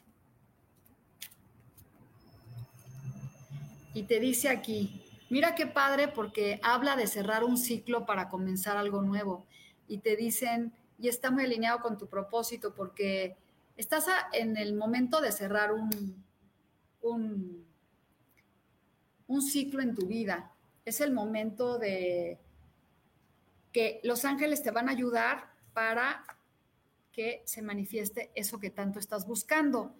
Y 3.93 4.03
te 4.03 4.19
dice 4.19 4.49
aquí, 4.49 5.01
mira 5.29 5.55
qué 5.55 5.67
padre 5.67 6.09
porque 6.09 6.59
habla 6.61 6.97
de 6.97 7.07
cerrar 7.07 7.45
un 7.45 7.57
ciclo 7.57 8.05
para 8.05 8.27
comenzar 8.27 8.75
algo 8.75 9.01
nuevo. 9.01 9.47
Y 9.87 9.99
te 9.99 10.17
dicen, 10.17 10.73
y 10.99 11.07
está 11.07 11.31
muy 11.31 11.45
alineado 11.45 11.79
con 11.79 11.97
tu 11.97 12.07
propósito 12.07 12.75
porque 12.75 13.37
estás 13.77 14.07
en 14.33 14.57
el 14.57 14.75
momento 14.75 15.21
de 15.21 15.31
cerrar 15.31 15.71
un, 15.71 16.24
un, 17.05 17.65
ciclo 19.41 19.81
en 19.81 19.95
tu 19.95 20.05
vida. 20.07 20.51
Es 20.83 21.01
el 21.01 21.13
momento 21.13 21.77
de 21.77 22.39
que 23.71 23.99
los 24.03 24.25
ángeles 24.25 24.63
te 24.63 24.71
van 24.71 24.89
a 24.89 24.93
ayudar 24.93 25.51
para 25.73 26.23
que 27.11 27.41
se 27.45 27.61
manifieste 27.61 28.31
eso 28.35 28.59
que 28.59 28.69
tanto 28.69 28.99
estás 28.99 29.25
buscando. 29.27 29.93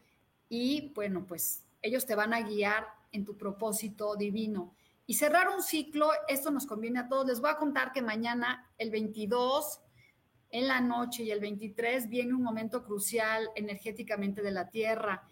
Y 0.49 0.91
bueno, 0.93 1.25
pues 1.25 1.63
ellos 1.81 2.05
te 2.05 2.15
van 2.15 2.33
a 2.33 2.41
guiar 2.41 2.87
en 3.11 3.25
tu 3.25 3.37
propósito 3.37 4.15
divino. 4.15 4.73
Y 5.07 5.15
cerrar 5.15 5.49
un 5.49 5.61
ciclo, 5.61 6.09
esto 6.27 6.51
nos 6.51 6.65
conviene 6.65 6.99
a 6.99 7.07
todos. 7.07 7.27
Les 7.27 7.39
voy 7.39 7.51
a 7.51 7.57
contar 7.57 7.93
que 7.93 8.01
mañana, 8.01 8.71
el 8.77 8.89
22, 8.89 9.81
en 10.49 10.67
la 10.67 10.81
noche 10.81 11.23
y 11.23 11.31
el 11.31 11.39
23, 11.39 12.09
viene 12.09 12.33
un 12.33 12.41
momento 12.41 12.83
crucial 12.83 13.49
energéticamente 13.55 14.41
de 14.41 14.51
la 14.51 14.69
Tierra 14.69 15.27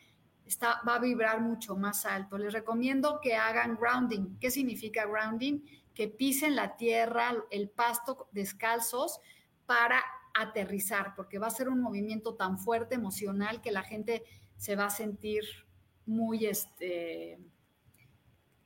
va 0.88 0.96
a 0.96 1.00
vibrar 1.00 1.42
mucho 1.42 1.76
más 1.76 2.06
alto. 2.06 2.38
Les 2.38 2.54
recomiendo 2.54 3.20
que 3.22 3.36
hagan 3.36 3.76
grounding. 3.76 4.38
¿Qué 4.40 4.52
significa 4.52 5.06
grounding? 5.06 5.62
Que 5.94 6.08
pisen 6.08 6.56
la 6.56 6.76
tierra, 6.76 7.34
el 7.50 7.70
pasto 7.70 8.28
descalzos 8.32 9.20
para 9.66 10.04
aterrizar, 10.34 11.14
porque 11.16 11.40
va 11.40 11.48
a 11.48 11.52
ser 11.52 11.70
un 11.70 11.80
movimiento 11.80 12.36
tan 12.36 12.58
fuerte 12.58 12.96
emocional 12.96 13.62
que 13.62 13.72
la 13.72 13.84
gente 13.84 14.24
se 14.58 14.76
va 14.76 14.86
a 14.86 14.90
sentir 14.90 15.44
muy, 16.06 16.46
este, 16.46 17.40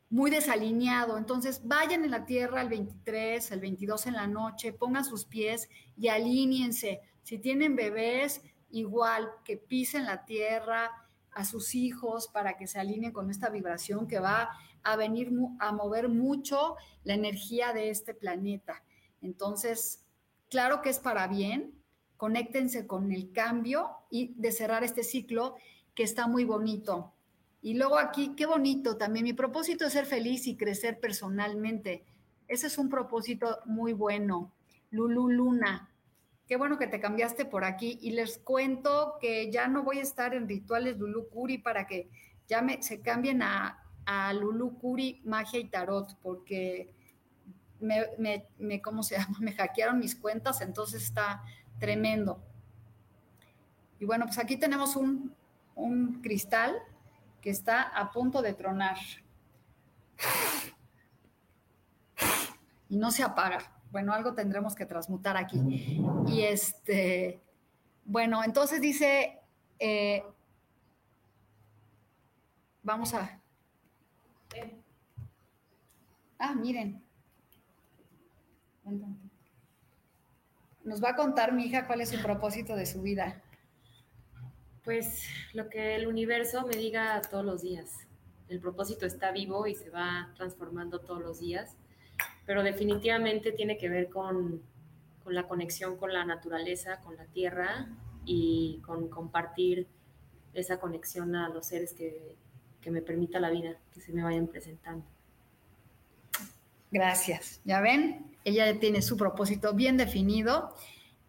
muy 0.10 0.32
desalineado. 0.32 1.18
Entonces, 1.18 1.62
vayan 1.66 2.06
en 2.06 2.12
la 2.12 2.26
tierra 2.26 2.62
el 2.62 2.70
23, 2.70 3.52
el 3.52 3.60
22 3.60 4.08
en 4.08 4.13
la 4.13 4.28
noche, 4.28 4.74
pongan 4.74 5.06
sus 5.06 5.26
pies 5.26 5.70
y 5.98 6.08
alíñense. 6.08 7.02
Si 7.24 7.38
tienen 7.40 7.76
bebés, 7.76 8.42
igual 8.72 9.30
que 9.44 9.58
pisen 9.58 10.06
la 10.06 10.26
tierra, 10.26 10.92
a 11.38 11.45
sus 11.45 11.76
hijos 11.76 12.28
para 12.28 12.58
que 12.58 12.65
se 12.65 12.80
alineen 12.80 13.12
con 13.12 13.30
esta 13.30 13.50
vibración 13.50 14.08
que 14.08 14.17
va 14.17 14.50
a 14.82 14.95
venir 14.95 15.32
a 15.60 15.71
mover 15.71 16.10
mucho 16.10 16.76
la 17.04 17.13
energía 17.13 17.73
de 17.73 17.91
este 17.91 18.15
planeta. 18.15 18.84
Entonces, 19.21 20.04
claro 20.50 20.82
que 20.82 20.89
es 20.89 20.97
para 20.97 21.28
bien, 21.28 21.76
conéctense 22.17 22.88
con 22.88 23.12
el 23.12 23.32
cambio 23.32 23.91
y 24.10 24.34
de 24.34 24.52
cerrar 24.52 24.84
este 24.84 25.04
ciclo 25.04 25.58
que 25.93 26.02
está 26.02 26.26
muy 26.26 26.43
bonito. 26.43 27.13
Y 27.62 27.76
luego 27.76 28.00
aquí, 28.00 28.34
qué 28.36 28.47
bonito 28.47 28.97
también, 28.97 29.23
mi 29.26 29.34
propósito 29.34 29.86
es 29.86 29.93
ser 29.93 30.08
feliz 30.08 30.47
y 30.47 30.58
crecer 30.58 31.00
personalmente. 31.00 32.04
Ese 32.47 32.65
es 32.65 32.80
un 32.80 32.89
propósito 32.89 33.60
muy 33.65 33.93
bueno. 33.93 34.54
Lulu 34.89 35.30
Luna, 35.30 35.91
Qué 36.48 36.56
bueno 36.56 36.78
que 36.78 36.88
te 36.88 37.02
cambiaste 37.02 37.44
por 37.44 37.66
aquí 37.66 38.00
y 38.02 38.12
les 38.12 38.38
cuento 38.38 39.18
que 39.20 39.52
ya 39.52 39.68
no 39.68 39.84
voy 39.84 40.00
a 40.00 40.04
estar 40.04 40.34
en 40.34 40.48
rituales 40.48 40.98
Lulu 40.98 41.28
Curi 41.28 41.58
para 41.58 41.86
que 41.86 42.10
ya 42.48 42.62
me, 42.62 42.82
se 42.82 43.02
cambien 43.02 43.42
a, 43.42 43.84
a 44.06 44.32
Lulu 44.32 44.78
Curi 44.80 45.22
Magia 45.26 45.60
y 45.60 45.66
Tarot 45.66 46.18
porque 46.22 46.94
me, 47.82 48.46
me, 48.58 48.82
¿cómo 48.82 49.04
se 49.04 49.18
llama? 49.20 49.38
Me 49.40 49.52
hackearon 49.52 50.00
mis 50.00 50.16
cuentas, 50.16 50.62
entonces 50.62 51.04
está 51.04 51.44
tremendo. 51.80 52.42
Y 54.00 54.06
bueno, 54.06 54.26
pues 54.26 54.38
aquí 54.38 54.56
tenemos 54.56 54.96
un, 54.96 55.36
un 55.76 56.22
cristal 56.22 56.78
que 57.42 57.50
está 57.50 57.82
a 57.82 58.12
punto 58.12 58.42
de 58.42 58.54
tronar. 58.54 58.98
Y 62.90 62.96
no 62.96 63.12
se 63.12 63.22
apaga 63.22 63.77
bueno, 63.98 64.14
algo 64.14 64.36
tendremos 64.36 64.76
que 64.76 64.86
transmutar 64.86 65.38
aquí. 65.38 65.60
Y 66.28 66.44
este, 66.44 67.42
bueno, 68.06 68.44
entonces 68.44 68.80
dice, 68.80 69.40
eh, 69.80 70.24
vamos 72.84 73.16
a... 73.16 73.42
Ah, 76.38 76.54
miren. 76.54 77.02
Nos 80.84 81.04
va 81.04 81.10
a 81.10 81.16
contar 81.16 81.52
mi 81.52 81.64
hija 81.64 81.88
cuál 81.88 82.02
es 82.02 82.10
su 82.10 82.22
propósito 82.22 82.76
de 82.76 82.86
su 82.86 83.02
vida. 83.02 83.42
Pues 84.84 85.24
lo 85.54 85.70
que 85.70 85.96
el 85.96 86.06
universo 86.06 86.68
me 86.68 86.78
diga 86.78 87.20
todos 87.32 87.44
los 87.44 87.64
días. 87.64 88.06
El 88.48 88.60
propósito 88.60 89.08
está 89.08 89.32
vivo 89.32 89.66
y 89.66 89.74
se 89.74 89.90
va 89.90 90.32
transformando 90.38 91.00
todos 91.00 91.20
los 91.20 91.40
días, 91.40 91.76
pero 92.48 92.64
definitivamente 92.64 93.52
tiene 93.52 93.78
que 93.78 93.90
ver 93.90 94.10
con, 94.10 94.64
con 95.24 95.36
la 95.36 95.48
conexión 95.48 95.98
con 95.98 96.14
la 96.14 96.24
naturaleza, 96.26 97.02
con 97.02 97.18
la 97.18 97.26
tierra 97.26 97.90
y 98.26 98.82
con 98.86 99.10
compartir 99.10 99.86
esa 100.54 100.80
conexión 100.80 101.36
a 101.36 101.50
los 101.50 101.68
seres 101.68 101.94
que, 101.94 102.36
que 102.82 102.90
me 102.90 103.02
permita 103.02 103.40
la 103.42 103.50
vida, 103.50 103.78
que 103.94 104.00
se 104.00 104.14
me 104.14 104.24
vayan 104.24 104.48
presentando. 104.48 105.06
Gracias. 106.90 107.60
Ya 107.66 107.82
ven, 107.82 108.38
ella 108.46 108.80
tiene 108.80 109.02
su 109.02 109.18
propósito 109.18 109.74
bien 109.74 109.98
definido 109.98 110.74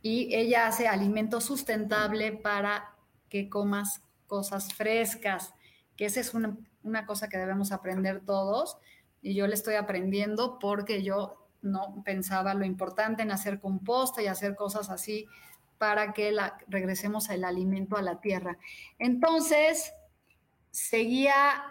y 0.00 0.32
ella 0.36 0.68
hace 0.68 0.86
alimento 0.86 1.40
sustentable 1.40 2.30
para 2.30 2.94
que 3.28 3.48
comas 3.48 4.02
cosas 4.28 4.72
frescas, 4.72 5.52
que 5.96 6.04
esa 6.04 6.20
es 6.20 6.32
una, 6.32 6.56
una 6.84 7.06
cosa 7.06 7.28
que 7.28 7.38
debemos 7.38 7.72
aprender 7.72 8.20
todos 8.24 8.78
y 9.20 9.34
yo 9.34 9.46
le 9.46 9.54
estoy 9.54 9.74
aprendiendo 9.74 10.58
porque 10.58 11.02
yo 11.02 11.48
no 11.60 12.02
pensaba 12.04 12.54
lo 12.54 12.64
importante 12.64 13.22
en 13.22 13.30
hacer 13.30 13.60
composta 13.60 14.22
y 14.22 14.26
hacer 14.26 14.54
cosas 14.54 14.90
así 14.90 15.26
para 15.76 16.12
que 16.12 16.32
la, 16.32 16.58
regresemos 16.68 17.28
el 17.30 17.44
alimento 17.44 17.96
a 17.96 18.02
la 18.02 18.20
tierra. 18.20 18.58
Entonces, 18.98 19.92
seguía 20.70 21.62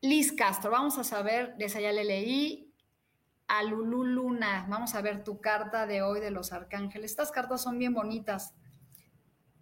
Liz 0.00 0.32
Castro. 0.32 0.70
Vamos 0.70 0.98
a 0.98 1.04
saber, 1.04 1.56
de 1.56 1.66
esa 1.66 1.80
ya 1.80 1.92
le 1.92 2.04
leí, 2.04 2.72
a 3.48 3.62
Lulu 3.62 4.04
Luna. 4.04 4.66
Vamos 4.68 4.94
a 4.94 5.02
ver 5.02 5.24
tu 5.24 5.40
carta 5.40 5.86
de 5.86 6.02
hoy 6.02 6.20
de 6.20 6.30
los 6.30 6.52
arcángeles. 6.52 7.10
Estas 7.10 7.30
cartas 7.30 7.62
son 7.62 7.78
bien 7.78 7.92
bonitas. 7.92 8.54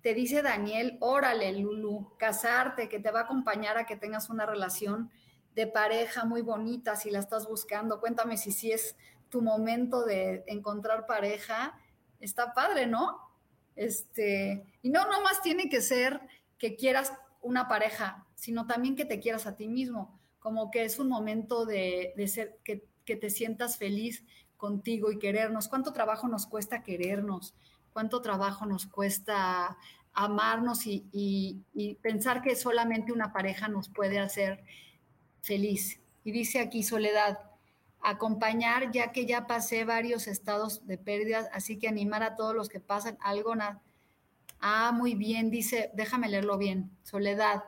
Te 0.03 0.15
dice 0.15 0.43
Daniel, 0.43 0.97
órale, 1.01 1.53
Lulu, 1.53 2.17
casarte, 2.19 2.89
que 2.89 3.01
te 3.01 3.11
va 3.11 3.21
a 3.21 3.23
acompañar 3.25 3.79
a 3.79 3.87
que 3.87 3.97
tengas 3.97 4.31
una 4.31 4.47
relación 4.47 5.11
de 5.59 5.67
pareja 5.67 6.25
muy 6.25 6.41
bonita 6.41 6.95
si 6.95 7.11
la 7.11 7.19
estás 7.19 7.49
buscando. 7.49 7.99
Cuéntame 7.99 8.37
si 8.37 8.53
sí 8.53 8.71
es 8.71 8.95
tu 9.29 9.43
momento 9.43 10.05
de 10.05 10.45
encontrar 10.47 11.05
pareja 11.05 11.77
está 12.21 12.55
padre, 12.55 12.87
¿no? 12.87 13.19
Este, 13.75 14.65
y 14.83 14.91
no 14.91 15.05
nomás 15.07 15.43
tiene 15.43 15.69
que 15.69 15.81
ser 15.81 16.21
que 16.59 16.77
quieras 16.77 17.13
una 17.43 17.67
pareja, 17.67 18.25
sino 18.37 18.69
también 18.69 18.95
que 18.95 19.05
te 19.05 19.19
quieras 19.19 19.49
a 19.49 19.57
ti 19.57 19.67
mismo, 19.67 20.17
como 20.39 20.71
que 20.71 20.85
es 20.85 21.01
un 21.01 21.09
momento 21.09 21.67
de, 21.67 22.15
ser, 22.29 22.61
que, 22.63 22.87
te 23.05 23.29
sientas 23.29 23.79
feliz 23.79 24.23
contigo 24.57 25.11
y 25.11 25.19
querernos. 25.19 25.67
¿Cuánto 25.67 25.93
trabajo 25.93 26.29
nos 26.29 26.47
cuesta 26.47 26.85
querernos? 26.85 27.53
¿Cuánto 27.93 28.23
trabajo 28.23 28.65
nos 28.65 28.87
cuesta 28.87 29.77
amarnos 30.13 30.87
y, 30.87 31.05
y 31.11 31.95
pensar 31.97 32.43
que 32.43 32.55
solamente 32.55 33.13
una 33.13 33.33
pareja 33.33 33.67
nos 33.67 33.89
puede 33.89 34.21
hacer 34.21 34.63
feliz? 35.43 36.01
Y 36.25 36.33
dice 36.33 36.61
aquí 36.61 36.83
Soledad, 36.83 37.39
acompañar, 38.01 38.93
ya 38.93 39.13
que 39.13 39.27
ya 39.27 39.47
pasé 39.47 39.85
varios 39.85 40.27
estados 40.27 40.87
de 40.87 40.99
pérdidas, 40.99 41.49
así 41.53 41.79
que 41.79 41.89
animar 41.89 42.23
a 42.23 42.37
todos 42.37 42.55
los 42.55 42.69
que 42.69 42.81
pasan 42.81 43.19
algo. 43.21 43.55
Ah, 44.61 44.93
muy 44.93 45.15
bien, 45.15 45.51
dice, 45.51 45.91
déjame 45.95 46.29
leerlo 46.29 46.59
bien. 46.59 46.91
Soledad. 47.03 47.65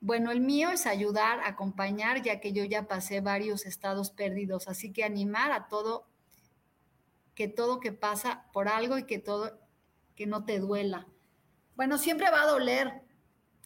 Bueno, 0.00 0.30
el 0.30 0.40
mío 0.40 0.70
es 0.70 0.86
ayudar, 0.86 1.40
acompañar, 1.44 2.22
ya 2.22 2.40
que 2.40 2.52
yo 2.52 2.64
ya 2.64 2.86
pasé 2.86 3.20
varios 3.20 3.66
estados 3.66 4.10
perdidos, 4.10 4.68
así 4.68 4.92
que 4.92 5.02
animar 5.02 5.50
a 5.50 5.66
todo, 5.66 6.06
que 7.34 7.48
todo 7.48 7.80
que 7.80 7.92
pasa 7.92 8.46
por 8.52 8.68
algo 8.68 8.96
y 8.98 9.04
que 9.04 9.18
todo, 9.18 9.58
que 10.14 10.26
no 10.26 10.44
te 10.44 10.60
duela. 10.60 11.08
Bueno, 11.74 11.98
siempre 11.98 12.30
va 12.30 12.42
a 12.42 12.46
doler, 12.46 13.02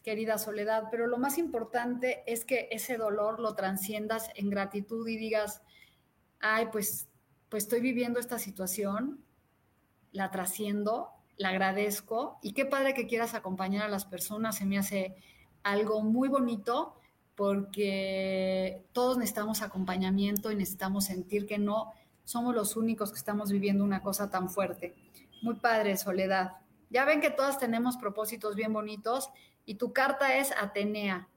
querida 0.03 0.37
Soledad, 0.37 0.89
pero 0.91 1.07
lo 1.07 1.17
más 1.17 1.37
importante 1.37 2.23
es 2.27 2.45
que 2.45 2.67
ese 2.71 2.97
dolor 2.97 3.39
lo 3.39 3.55
transciendas 3.55 4.29
en 4.35 4.49
gratitud 4.49 5.07
y 5.07 5.17
digas, 5.17 5.61
ay, 6.39 6.67
pues, 6.71 7.07
pues 7.49 7.63
estoy 7.63 7.79
viviendo 7.79 8.19
esta 8.19 8.37
situación, 8.37 9.23
la 10.11 10.29
trasciendo, 10.29 11.09
la 11.37 11.49
agradezco 11.49 12.37
y 12.41 12.53
qué 12.53 12.65
padre 12.65 12.93
que 12.93 13.07
quieras 13.07 13.33
acompañar 13.33 13.83
a 13.83 13.89
las 13.89 14.05
personas, 14.05 14.57
se 14.57 14.65
me 14.65 14.77
hace 14.77 15.15
algo 15.63 16.01
muy 16.01 16.27
bonito 16.27 16.95
porque 17.35 18.85
todos 18.91 19.17
necesitamos 19.17 19.61
acompañamiento 19.61 20.51
y 20.51 20.55
necesitamos 20.55 21.05
sentir 21.05 21.47
que 21.47 21.57
no 21.57 21.93
somos 22.25 22.53
los 22.53 22.75
únicos 22.75 23.11
que 23.11 23.17
estamos 23.17 23.51
viviendo 23.51 23.83
una 23.83 24.01
cosa 24.01 24.29
tan 24.29 24.49
fuerte. 24.49 24.95
Muy 25.41 25.55
padre, 25.55 25.97
Soledad. 25.97 26.57
Ya 26.89 27.05
ven 27.05 27.21
que 27.21 27.31
todas 27.31 27.57
tenemos 27.57 27.97
propósitos 27.97 28.55
bien 28.55 28.71
bonitos 28.71 29.29
y 29.65 29.75
tu 29.75 29.93
carta 29.93 30.37
es 30.37 30.51
Atenea. 30.51 31.29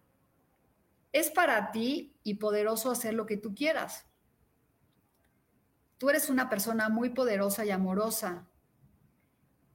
Es 1.13 1.31
para 1.31 1.71
ti 1.71 2.15
y 2.23 2.35
poderoso 2.35 2.91
hacer 2.91 3.15
lo 3.15 3.27
que 3.27 3.37
tú 3.37 3.55
quieras. 3.55 4.07
Tú 5.99 6.11
eres 6.11 6.29
una 6.29 6.49
persona 6.49 6.89
muy 6.89 7.11
poderosa 7.11 7.65
y 7.65 7.71
amorosa 7.71 8.47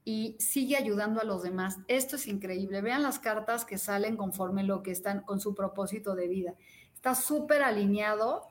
y 0.04 0.36
sigue 0.40 0.78
ayudando 0.78 1.22
a 1.22 1.24
los 1.24 1.44
demás. 1.44 1.78
Esto 1.88 2.16
es 2.16 2.28
increíble. 2.28 2.82
Vean 2.82 3.04
las 3.04 3.20
cartas 3.20 3.66
que 3.66 3.78
salen 3.78 4.18
conforme 4.18 4.64
lo 4.64 4.84
que 4.84 4.92
están 4.92 5.22
con 5.22 5.40
su 5.40 5.56
propósito 5.56 6.16
de 6.16 6.28
vida. 6.28 6.54
Está 6.94 7.16
súper 7.16 7.64
alineado 7.64 8.48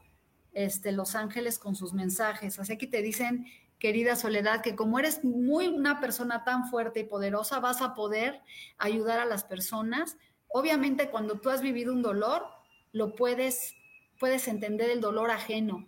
este, 0.52 0.92
los 0.92 1.14
ángeles 1.14 1.58
con 1.58 1.76
sus 1.76 1.92
mensajes. 1.92 2.58
Así 2.58 2.76
que 2.76 2.86
te 2.86 3.02
dicen, 3.02 3.46
querida 3.80 4.14
Soledad, 4.14 4.60
que 4.62 4.76
como 4.76 4.98
eres 4.98 5.24
muy 5.24 5.66
una 5.66 6.00
persona 6.00 6.44
tan 6.44 6.68
fuerte 6.68 7.00
y 7.00 7.04
poderosa, 7.04 7.58
vas 7.58 7.82
a 7.82 7.94
poder 7.94 8.40
ayudar 8.78 9.18
a 9.18 9.24
las 9.24 9.42
personas. 9.42 10.16
Obviamente, 10.48 11.10
cuando 11.10 11.40
tú 11.40 11.50
has 11.50 11.62
vivido 11.62 11.92
un 11.92 12.02
dolor, 12.02 12.46
lo 12.92 13.16
puedes, 13.16 13.74
puedes 14.20 14.46
entender 14.46 14.90
el 14.90 15.00
dolor 15.00 15.30
ajeno. 15.30 15.86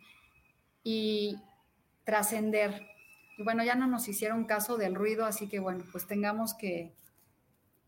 Y 0.82 1.36
trascender. 2.04 2.88
Y 3.38 3.44
bueno, 3.44 3.62
ya 3.62 3.74
no 3.74 3.86
nos 3.86 4.08
hicieron 4.08 4.46
caso 4.46 4.76
del 4.76 4.94
ruido, 4.94 5.24
así 5.24 5.48
que 5.48 5.60
bueno, 5.60 5.84
pues 5.92 6.06
tengamos 6.06 6.54
que, 6.54 6.92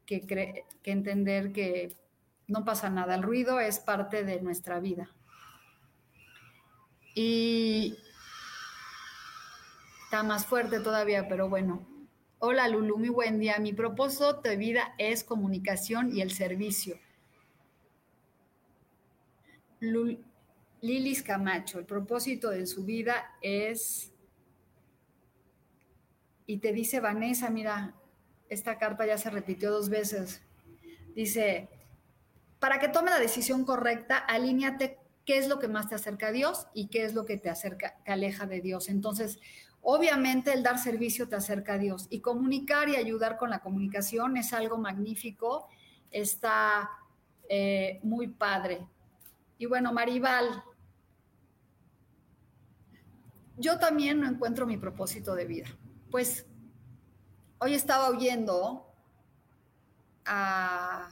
que, 0.07 0.21
que 0.27 0.91
entender 0.91 1.53
que 1.53 1.97
no 2.47 2.65
pasa 2.65 2.91
nada. 2.91 3.15
El 3.15 3.23
ruido 3.23 3.59
es 3.59 3.81
parte 3.81 4.23
de 4.23 4.41
nuestra 4.41 4.79
vida. 4.81 5.11
Y 7.15 7.97
está 10.15 10.23
más 10.23 10.47
fuerte 10.47 10.79
todavía, 10.79 11.27
pero 11.27 11.49
bueno. 11.49 11.85
Hola 12.39 12.69
Lulu, 12.69 12.99
muy 12.99 13.09
buen 13.09 13.41
día. 13.41 13.59
Mi 13.59 13.73
propósito 13.73 14.33
de 14.43 14.55
vida 14.55 14.95
es 14.97 15.25
comunicación 15.25 16.17
y 16.17 16.21
el 16.21 16.31
servicio. 16.31 17.01
Lilis 20.81 21.21
Camacho, 21.25 21.81
el 21.81 21.85
propósito 21.85 22.51
de 22.51 22.65
su 22.69 22.85
vida 22.85 23.37
es, 23.43 24.13
y 26.47 26.59
te 26.59 26.73
dice 26.73 27.01
Vanessa, 27.01 27.51
mira, 27.51 27.97
esta 28.49 28.79
carta 28.79 29.05
ya 29.05 29.19
se 29.19 29.31
repitió 29.31 29.73
dos 29.73 29.89
veces, 29.89 30.43
dice, 31.17 31.69
para 32.61 32.79
que 32.79 32.87
tome 32.87 33.11
la 33.11 33.19
decisión 33.19 33.65
correcta, 33.65 34.17
alíñate 34.17 34.97
qué 35.25 35.39
es 35.39 35.49
lo 35.49 35.59
que 35.59 35.67
más 35.67 35.89
te 35.89 35.97
acerca 35.97 36.29
a 36.29 36.33
Dios 36.33 36.69
y 36.73 36.87
qué 36.87 37.05
es 37.05 37.15
lo 37.15 37.25
que 37.25 37.37
te 37.37 37.51
acerca, 37.51 37.97
te 38.05 38.13
aleja 38.13 38.47
de 38.47 38.61
Dios. 38.61 38.89
Entonces, 38.89 39.41
obviamente 39.85 40.53
el 40.53 40.63
dar 40.63 40.79
servicio 40.79 41.29
te 41.29 41.37
acerca 41.37 41.75
a 41.75 41.79
Dios 41.79 42.07
y 42.11 42.21
comunicar 42.21 42.89
y 42.89 42.97
ayudar 42.97 43.37
con 43.37 43.51
la 43.51 43.61
comunicación 43.61 44.37
es 44.37 44.53
algo 44.53 44.79
magnífico, 44.79 45.69
está 46.11 46.91
eh, 47.49 48.01
muy 48.03 48.29
padre. 48.29 48.87
Y 49.59 49.67
bueno, 49.67 49.93
Maribal, 49.93 50.65
yo 53.57 53.79
también 53.79 54.21
no 54.21 54.29
encuentro 54.29 54.67
mi 54.67 54.79
propósito 54.79 55.35
de 55.35 55.45
vida. 55.45 55.69
Pues 56.11 56.47
hoy 57.59 57.75
estaba 57.75 58.09
oyendo 58.09 58.91
a 60.25 61.11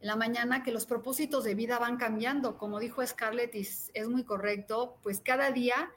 la 0.00 0.16
mañana 0.16 0.64
que 0.64 0.72
los 0.72 0.84
propósitos 0.84 1.44
de 1.44 1.54
vida 1.54 1.78
van 1.78 1.96
cambiando. 1.96 2.58
Como 2.58 2.80
dijo 2.80 3.06
Scarlett, 3.06 3.54
y 3.54 3.60
es 3.60 4.08
muy 4.08 4.24
correcto, 4.24 4.98
pues 5.02 5.20
cada 5.20 5.52
día 5.52 5.92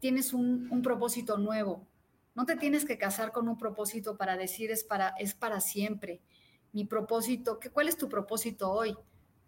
tienes 0.00 0.32
un, 0.32 0.68
un, 0.70 0.82
propósito 0.82 1.38
nuevo. 1.38 1.86
No 2.34 2.46
te 2.46 2.56
tienes 2.56 2.84
que 2.84 2.98
casar 2.98 3.32
con 3.32 3.48
un 3.48 3.58
propósito 3.58 4.16
para 4.16 4.36
decir 4.36 4.70
es 4.70 4.82
para, 4.82 5.10
es 5.18 5.34
para 5.34 5.60
siempre. 5.60 6.20
Mi 6.72 6.84
propósito, 6.84 7.60
¿cuál 7.72 7.88
es 7.88 7.96
tu 7.96 8.08
propósito 8.08 8.70
hoy? 8.70 8.96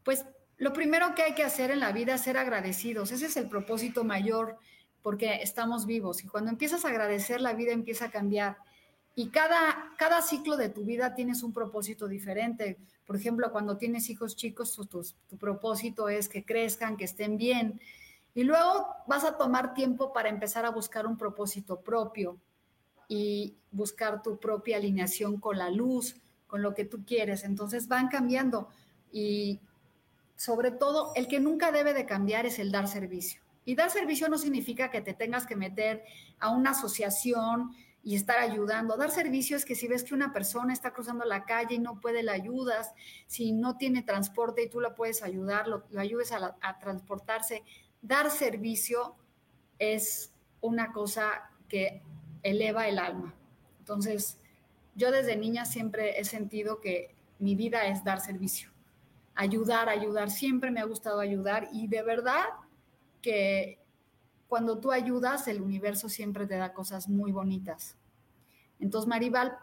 Pues 0.05 0.25
lo 0.59 0.73
primero 0.73 1.15
que 1.15 1.23
hay 1.23 1.35
que 1.35 1.43
hacer 1.45 1.71
en 1.71 1.81
la 1.81 1.93
vida 1.93 2.15
es 2.15 2.23
ser 2.23 2.37
agradecidos. 2.37 3.11
Ese 3.13 3.27
es 3.27 3.37
el 3.37 3.49
propósito 3.49 4.05
mayor 4.05 4.59
porque 5.03 5.41
estamos 5.43 5.87
vivos 5.87 6.23
y 6.23 6.29
cuando 6.29 6.51
empiezas 6.51 6.85
a 6.85 6.89
agradecer 6.89 7.41
la 7.41 7.53
vida 7.55 7.73
empieza 7.73 8.07
a 8.07 8.11
cambiar. 8.11 8.57
Y 9.15 9.29
cada, 9.29 9.91
cada 9.99 10.23
ciclo 10.23 10.57
de 10.57 10.71
tu 10.71 10.85
vida 10.85 11.15
tienes 11.15 11.43
un 11.43 11.53
propósito 11.53 12.09
diferente. 12.09 12.79
Por 13.05 13.17
ejemplo, 13.17 13.51
cuando 13.53 13.77
tienes 13.77 14.09
hijos 14.09 14.37
chicos, 14.37 14.73
tu, 14.73 14.87
tu, 14.87 15.37
propósito 15.37 16.09
es 16.09 16.29
que 16.29 16.45
crezcan, 16.45 16.97
que 16.97 17.05
estén 17.05 17.37
bien. 17.37 17.81
Y 18.35 18.45
luego 18.45 18.87
vas 19.07 19.25
a 19.25 19.37
tomar 19.37 19.75
tiempo 19.75 20.13
para 20.13 20.29
empezar 20.29 20.65
a 20.65 20.71
buscar 20.71 21.07
un 21.07 21.17
propósito 21.17 21.81
propio 21.81 22.39
y 23.09 23.57
buscar 23.71 24.23
tu 24.23 24.39
propia 24.39 24.79
alineación 24.79 25.39
con 25.39 25.59
la 25.59 25.71
luz, 25.71 26.17
con 26.47 26.63
lo 26.63 26.75
que 26.75 26.85
tú 26.85 27.05
quieres. 27.05 27.45
Entonces 27.45 27.89
van 27.89 28.09
cambiando 28.09 28.69
y 29.11 29.61
sobre 30.37 30.71
todo 30.71 31.13
el 31.15 31.29
que 31.29 31.41
nunca 31.41 31.73
debe 31.73 31.95
de 31.95 32.07
cambiar 32.07 32.47
es 32.47 32.59
el 32.59 32.73
dar 32.73 32.89
servicio. 32.89 33.43
Y 33.65 33.75
dar 33.75 33.91
servicio 33.91 34.29
no 34.29 34.39
significa 34.39 34.91
que 34.91 35.01
te 35.01 35.15
tengas 35.15 35.47
que 35.47 35.57
meter 35.57 36.03
a 36.41 36.51
una 36.51 36.71
asociación 36.71 37.77
y 38.03 38.17
estar 38.17 38.39
ayudando. 38.39 38.97
Dar 38.97 39.11
servicio 39.11 39.57
es 39.57 39.65
que 39.65 39.75
si 39.75 39.87
ves 39.87 40.03
que 40.03 40.15
una 40.15 40.33
persona 40.33 40.73
está 40.73 40.93
cruzando 40.93 41.25
la 41.25 41.45
calle 41.45 41.77
y 41.77 41.79
no 41.79 42.01
puede, 42.01 42.23
la 42.23 42.33
ayudas. 42.33 42.93
Si 43.27 43.53
no 43.53 43.77
tiene 43.77 44.03
transporte 44.03 44.65
y 44.65 44.69
tú 44.69 44.81
la 44.81 44.95
puedes 44.95 45.23
ayudar, 45.23 45.69
lo, 45.69 45.85
ayudes 45.97 46.33
a, 46.33 46.79
transportarse. 46.81 47.63
Dar 48.03 48.31
servicio 48.31 49.17
es 49.79 50.33
una 50.61 50.93
cosa 50.93 51.51
que 51.69 52.03
eleva 52.43 52.89
el 52.89 52.99
alma. 52.99 53.35
Entonces, 53.79 54.39
yo 54.95 55.11
desde 55.11 55.37
niña 55.37 55.65
siempre 55.65 56.21
he 56.21 56.25
sentido 56.25 56.81
que 56.81 57.15
mi 57.39 57.55
vida 57.55 57.87
es 57.87 58.05
dar 58.05 58.21
servicio, 58.21 58.71
ayudar, 59.35 59.89
ayudar. 59.89 60.31
Siempre 60.31 60.71
me 60.71 60.81
ha 60.81 60.85
gustado 60.85 61.21
ayudar 61.21 61.69
y 61.73 61.89
de 61.89 62.03
verdad 62.03 62.45
que 63.21 63.79
cuando 64.49 64.79
tú 64.79 64.93
ayudas, 64.93 65.49
el 65.49 65.63
universo 65.63 66.09
siempre 66.09 66.47
te 66.47 66.57
da 66.57 66.75
cosas 66.75 67.09
muy 67.09 67.33
bonitas. 67.33 67.97
Entonces, 68.79 69.09
Maribal, 69.09 69.57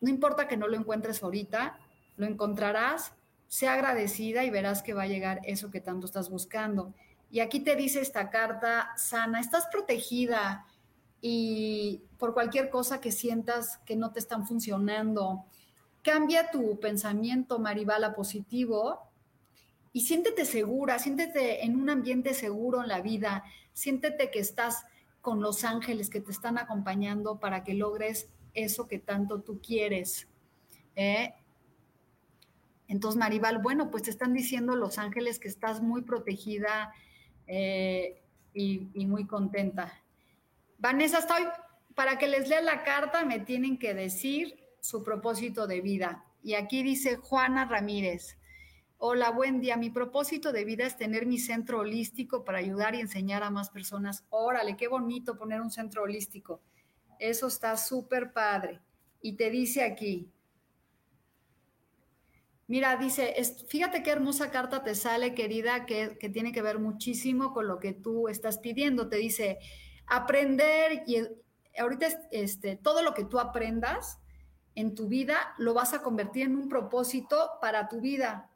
no 0.00 0.10
importa 0.10 0.48
que 0.48 0.56
no 0.56 0.66
lo 0.66 0.76
encuentres 0.76 1.22
ahorita, 1.22 1.78
lo 2.16 2.26
encontrarás, 2.26 3.14
sea 3.46 3.74
agradecida 3.74 4.44
y 4.44 4.50
verás 4.50 4.82
que 4.82 4.94
va 4.94 5.02
a 5.02 5.06
llegar 5.06 5.40
eso 5.44 5.70
que 5.70 5.80
tanto 5.80 6.06
estás 6.06 6.30
buscando. 6.30 6.92
Y 7.34 7.40
aquí 7.40 7.58
te 7.58 7.74
dice 7.74 8.00
esta 8.00 8.30
carta 8.30 8.92
sana, 8.96 9.40
estás 9.40 9.66
protegida 9.66 10.68
y 11.20 12.04
por 12.16 12.32
cualquier 12.32 12.70
cosa 12.70 13.00
que 13.00 13.10
sientas 13.10 13.78
que 13.78 13.96
no 13.96 14.12
te 14.12 14.20
están 14.20 14.46
funcionando, 14.46 15.44
cambia 16.02 16.52
tu 16.52 16.78
pensamiento, 16.78 17.58
Maribal, 17.58 18.04
a 18.04 18.14
positivo 18.14 19.10
y 19.92 20.02
siéntete 20.02 20.44
segura, 20.44 21.00
siéntete 21.00 21.64
en 21.64 21.74
un 21.74 21.90
ambiente 21.90 22.34
seguro 22.34 22.82
en 22.82 22.88
la 22.88 23.00
vida, 23.00 23.42
siéntete 23.72 24.30
que 24.30 24.38
estás 24.38 24.84
con 25.20 25.40
los 25.40 25.64
ángeles 25.64 26.10
que 26.10 26.20
te 26.20 26.30
están 26.30 26.56
acompañando 26.56 27.40
para 27.40 27.64
que 27.64 27.74
logres 27.74 28.28
eso 28.52 28.86
que 28.86 29.00
tanto 29.00 29.40
tú 29.40 29.60
quieres. 29.60 30.28
¿eh? 30.94 31.34
Entonces, 32.86 33.18
Maribal, 33.18 33.58
bueno, 33.58 33.90
pues 33.90 34.04
te 34.04 34.10
están 34.10 34.34
diciendo 34.34 34.76
los 34.76 34.98
ángeles 34.98 35.40
que 35.40 35.48
estás 35.48 35.82
muy 35.82 36.02
protegida 36.02 36.92
eh, 37.46 38.22
y, 38.52 38.88
y, 38.94 39.06
muy 39.06 39.26
contenta. 39.26 39.92
Vanessa, 40.78 41.18
estoy, 41.18 41.44
para 41.94 42.18
que 42.18 42.28
les 42.28 42.48
lea 42.48 42.60
la 42.60 42.84
carta 42.84 43.24
me 43.24 43.40
tienen 43.40 43.78
que 43.78 43.94
decir 43.94 44.58
su 44.80 45.02
propósito 45.02 45.66
de 45.66 45.80
vida. 45.80 46.24
Y 46.42 46.54
aquí 46.54 46.82
dice 46.82 47.16
Juana 47.16 47.64
Ramírez. 47.64 48.36
Hola, 48.98 49.30
buen 49.30 49.60
día. 49.60 49.76
Mi 49.76 49.90
propósito 49.90 50.52
de 50.52 50.64
vida 50.64 50.86
es 50.86 50.96
tener 50.96 51.26
mi 51.26 51.38
centro 51.38 51.80
holístico 51.80 52.44
para 52.44 52.58
ayudar 52.58 52.94
y 52.94 53.00
enseñar 53.00 53.42
a 53.42 53.50
más 53.50 53.70
personas. 53.70 54.24
Órale, 54.30 54.76
qué 54.76 54.88
bonito 54.88 55.36
poner 55.36 55.60
un 55.60 55.70
centro 55.70 56.04
holístico. 56.04 56.62
Eso 57.18 57.48
está 57.48 57.76
súper 57.76 58.32
padre. 58.32 58.80
Y 59.20 59.34
te 59.36 59.50
dice 59.50 59.82
aquí, 59.82 60.30
mira, 62.66 62.96
dice, 62.96 63.34
fíjate 63.68 64.02
qué 64.02 64.10
hermosa 64.10 64.50
carta 64.50 64.82
te 64.82 64.94
sale, 64.94 65.34
querida, 65.34 65.86
que, 65.86 66.16
que 66.18 66.28
tiene 66.28 66.52
que 66.52 66.62
ver 66.62 66.78
muchísimo 66.78 67.52
con 67.52 67.68
lo 67.68 67.78
que 67.78 67.92
tú 67.92 68.28
estás 68.28 68.58
pidiendo. 68.58 69.08
Te 69.08 69.16
dice, 69.16 69.58
aprender 70.06 71.04
y 71.06 71.18
ahorita 71.78 72.06
este, 72.30 72.76
todo 72.76 73.02
lo 73.02 73.14
que 73.14 73.24
tú 73.24 73.38
aprendas 73.38 74.18
en 74.74 74.94
tu 74.94 75.08
vida 75.08 75.54
lo 75.58 75.74
vas 75.74 75.94
a 75.94 76.02
convertir 76.02 76.46
en 76.46 76.56
un 76.56 76.68
propósito 76.68 77.50
para 77.60 77.88
tu 77.88 78.00
vida 78.00 78.50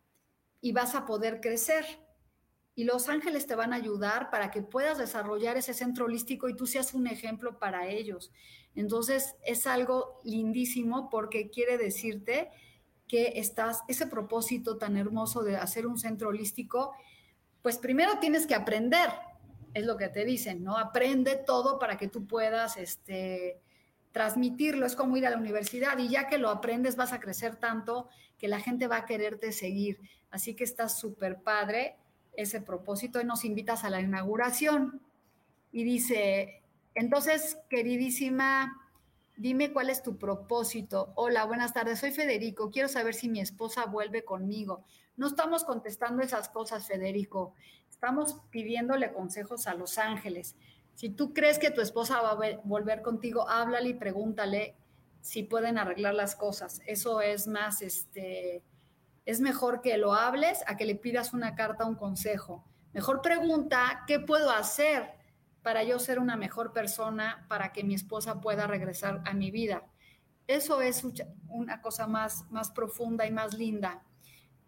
y 0.61 0.73
vas 0.73 0.94
a 0.94 1.07
poder 1.07 1.40
crecer. 1.40 1.85
Y 2.75 2.85
los 2.85 3.09
ángeles 3.09 3.47
te 3.47 3.57
van 3.57 3.73
a 3.73 3.77
ayudar 3.77 4.31
para 4.31 4.51
que 4.51 4.62
puedas 4.62 4.99
desarrollar 4.99 5.57
ese 5.57 5.75
centro 5.75 6.05
holístico 6.05 6.49
y 6.49 6.55
tú 6.55 6.66
seas 6.66 6.94
un 6.94 7.09
ejemplo 7.09 7.59
para 7.59 7.88
ellos. 7.88 8.33
Entonces 8.75 9.35
es 9.44 9.66
algo 9.66 10.21
lindísimo 10.25 11.11
porque 11.11 11.51
quiere 11.51 11.77
decirte 11.77 12.51
que 13.09 13.33
estás, 13.37 13.83
ese 13.88 14.07
propósito 14.07 14.77
tan 14.77 14.97
hermoso 14.97 15.42
de 15.42 15.57
hacer 15.57 15.87
un 15.87 15.99
centro 15.99 16.29
holístico, 16.29 16.94
pues 17.62 17.79
primero 17.79 18.18
tienes 18.18 18.47
que 18.47 18.55
aprender, 18.55 19.11
es 19.75 19.85
lo 19.85 19.97
que 19.97 20.09
te 20.09 20.25
dicen, 20.25 20.62
¿no? 20.62 20.77
Aprende 20.77 21.37
todo 21.37 21.79
para 21.79 21.97
que 21.97 22.09
tú 22.09 22.27
puedas, 22.27 22.77
este, 22.77 23.61
transmitirlo, 24.12 24.87
es 24.87 24.97
como 24.97 25.16
ir 25.16 25.27
a 25.27 25.31
la 25.31 25.37
universidad 25.37 25.99
y 25.99 26.09
ya 26.09 26.29
que 26.29 26.38
lo 26.38 26.51
aprendes 26.51 26.97
vas 26.97 27.12
a 27.12 27.21
crecer 27.21 27.57
tanto 27.57 28.09
que 28.38 28.49
la 28.49 28.61
gente 28.61 28.87
va 28.87 28.99
a 28.99 29.07
quererte 29.07 29.53
seguir. 29.53 30.01
Así 30.31 30.55
que 30.55 30.64
está 30.64 30.88
súper 30.88 31.42
padre 31.42 31.97
ese 32.35 32.61
propósito 32.61 33.21
y 33.21 33.25
nos 33.25 33.44
invitas 33.44 33.85
a 33.85 33.90
la 33.90 34.01
inauguración. 34.01 35.01
Y 35.73 35.85
dice, 35.85 36.62
entonces, 36.94 37.59
queridísima, 37.68 38.88
dime 39.38 39.72
cuál 39.72 39.88
es 39.88 40.03
tu 40.03 40.18
propósito. 40.18 41.12
Hola, 41.14 41.44
buenas 41.44 41.72
tardes, 41.72 42.01
soy 42.01 42.11
Federico. 42.11 42.70
Quiero 42.70 42.88
saber 42.88 43.14
si 43.14 43.29
mi 43.29 43.40
esposa 43.40 43.87
vuelve 43.87 44.24
conmigo. 44.24 44.85
No 45.16 45.29
estamos 45.29 45.64
contestando 45.64 46.22
esas 46.22 46.48
cosas, 46.48 46.87
Federico. 46.87 47.55
Estamos 47.88 48.42
pidiéndole 48.51 49.12
consejos 49.12 49.66
a 49.66 49.74
los 49.74 49.96
ángeles. 49.96 50.57
Si 50.94 51.11
tú 51.11 51.33
crees 51.33 51.59
que 51.59 51.70
tu 51.70 51.81
esposa 51.81 52.20
va 52.20 52.33
a 52.33 52.61
volver 52.64 53.03
contigo, 53.03 53.48
háblale 53.48 53.90
y 53.90 53.94
pregúntale 53.94 54.74
si 55.20 55.44
pueden 55.44 55.79
arreglar 55.79 56.14
las 56.14 56.35
cosas. 56.35 56.81
Eso 56.87 57.20
es 57.20 57.46
más, 57.46 57.81
este, 57.81 58.62
es 59.24 59.40
mejor 59.40 59.81
que 59.81 59.96
lo 59.98 60.14
hables 60.14 60.62
a 60.66 60.77
que 60.77 60.85
le 60.85 60.96
pidas 60.96 61.33
una 61.33 61.55
carta, 61.55 61.87
un 61.87 61.94
consejo. 61.94 62.64
Mejor 62.92 63.22
pregunta, 63.22 64.03
¿qué 64.09 64.18
puedo 64.18 64.51
hacer 64.51 65.17
para 65.62 65.83
yo 65.83 65.99
ser 65.99 66.18
una 66.18 66.37
mejor 66.37 66.73
persona, 66.73 67.47
para 67.49 67.73
que 67.73 67.85
mi 67.85 67.94
esposa 67.94 68.40
pueda 68.40 68.66
regresar 68.66 69.23
a 69.25 69.35
mi 69.35 69.51
vida? 69.51 69.87
Eso 70.47 70.81
es 70.81 71.05
una 71.49 71.81
cosa 71.81 72.07
más, 72.07 72.51
más 72.51 72.71
profunda 72.71 73.27
y 73.27 73.31
más 73.31 73.55
linda. 73.55 74.03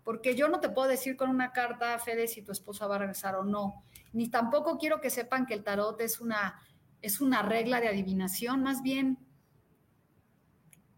Porque 0.05 0.35
yo 0.35 0.48
no 0.48 0.61
te 0.61 0.68
puedo 0.68 0.88
decir 0.88 1.16
con 1.16 1.31
una 1.31 1.53
carta, 1.53 1.98
Fede, 1.98 2.29
si 2.29 2.42
tu 2.42 2.53
esposa 2.53 2.87
va 2.87 2.96
a 2.96 2.98
regresar 2.98 3.35
o 3.37 3.44
no. 3.44 3.85
Ni 4.12 4.29
tampoco 4.29 4.79
quiero 4.79 5.00
que 5.00 5.11
sepan 5.11 5.46
que 5.46 5.55
el 5.55 5.64
tarot 5.64 6.00
es 6.00 6.20
una, 6.20 6.61
es 7.00 7.20
una 7.20 7.42
regla 7.42 7.81
de 7.81 7.88
adivinación. 7.88 8.62
Más 8.62 8.83
bien, 8.83 9.18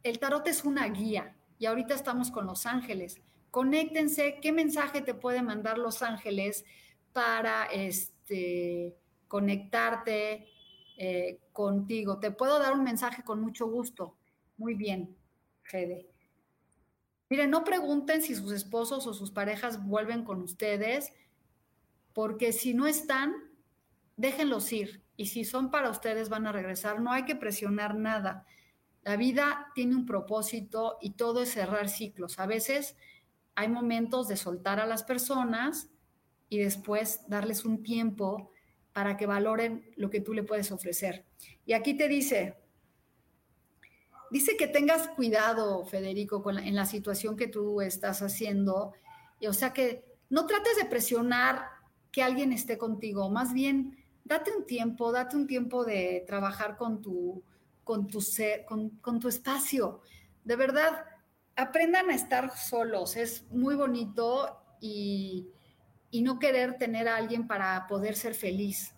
el 0.02 0.18
tarot 0.18 0.46
es 0.48 0.64
una 0.64 0.88
guía. 0.88 1.36
Y 1.58 1.66
ahorita 1.66 1.94
estamos 1.94 2.30
con 2.30 2.46
los 2.46 2.66
ángeles 2.66 3.20
conéctense, 3.52 4.38
qué 4.40 4.50
mensaje 4.50 5.02
te 5.02 5.12
puede 5.14 5.42
mandar 5.42 5.76
Los 5.78 6.02
Ángeles 6.02 6.64
para 7.12 7.66
este, 7.66 8.96
conectarte 9.32 10.46
eh, 10.98 11.40
contigo. 11.54 12.18
Te 12.18 12.32
puedo 12.32 12.58
dar 12.58 12.74
un 12.74 12.84
mensaje 12.84 13.24
con 13.24 13.40
mucho 13.40 13.66
gusto. 13.66 14.14
Muy 14.58 14.74
bien, 14.74 15.16
Fede. 15.62 16.10
Miren, 17.30 17.48
no 17.48 17.64
pregunten 17.64 18.20
si 18.20 18.34
sus 18.34 18.52
esposos 18.52 19.06
o 19.06 19.14
sus 19.14 19.30
parejas 19.30 19.82
vuelven 19.86 20.22
con 20.22 20.42
ustedes, 20.42 21.14
porque 22.12 22.52
si 22.52 22.74
no 22.74 22.86
están, 22.86 23.32
déjenlos 24.18 24.70
ir. 24.70 25.02
Y 25.16 25.24
si 25.24 25.46
son 25.46 25.70
para 25.70 25.88
ustedes, 25.88 26.28
van 26.28 26.46
a 26.46 26.52
regresar. 26.52 27.00
No 27.00 27.10
hay 27.10 27.24
que 27.24 27.34
presionar 27.34 27.94
nada. 27.94 28.44
La 29.02 29.16
vida 29.16 29.72
tiene 29.74 29.96
un 29.96 30.04
propósito 30.04 30.98
y 31.00 31.12
todo 31.12 31.40
es 31.40 31.52
cerrar 31.52 31.88
ciclos. 31.88 32.38
A 32.38 32.44
veces 32.44 32.96
hay 33.54 33.68
momentos 33.68 34.28
de 34.28 34.36
soltar 34.36 34.78
a 34.78 34.84
las 34.84 35.04
personas 35.04 35.88
y 36.50 36.58
después 36.58 37.26
darles 37.28 37.64
un 37.64 37.82
tiempo 37.82 38.52
para 38.92 39.16
que 39.16 39.26
valoren 39.26 39.90
lo 39.96 40.10
que 40.10 40.20
tú 40.20 40.34
le 40.34 40.42
puedes 40.42 40.70
ofrecer. 40.72 41.24
Y 41.64 41.72
aquí 41.72 41.94
te 41.94 42.08
dice, 42.08 42.56
dice 44.30 44.56
que 44.56 44.66
tengas 44.66 45.08
cuidado, 45.08 45.84
Federico, 45.84 46.42
con 46.42 46.58
en 46.58 46.74
la 46.74 46.86
situación 46.86 47.36
que 47.36 47.48
tú 47.48 47.80
estás 47.80 48.22
haciendo. 48.22 48.92
Y, 49.40 49.46
o 49.46 49.52
sea 49.52 49.72
que 49.72 50.04
no 50.28 50.46
trates 50.46 50.76
de 50.76 50.84
presionar 50.84 51.66
que 52.10 52.22
alguien 52.22 52.52
esté 52.52 52.76
contigo, 52.76 53.30
más 53.30 53.54
bien 53.54 53.96
date 54.24 54.52
un 54.56 54.66
tiempo, 54.66 55.12
date 55.12 55.36
un 55.36 55.46
tiempo 55.46 55.84
de 55.84 56.24
trabajar 56.26 56.76
con 56.76 57.00
tu, 57.00 57.42
con 57.84 58.06
tu 58.06 58.20
ser, 58.20 58.64
con, 58.64 58.90
con 59.00 59.18
tu 59.18 59.28
espacio. 59.28 60.00
De 60.44 60.56
verdad, 60.56 61.04
aprendan 61.56 62.10
a 62.10 62.14
estar 62.14 62.56
solos, 62.56 63.16
es 63.16 63.44
muy 63.50 63.74
bonito 63.74 64.62
y, 64.80 65.48
no 66.20 66.38
querer 66.38 66.76
tener 66.76 67.08
a 67.08 67.16
alguien 67.16 67.46
para 67.46 67.86
poder 67.86 68.14
ser 68.14 68.34
feliz. 68.34 68.94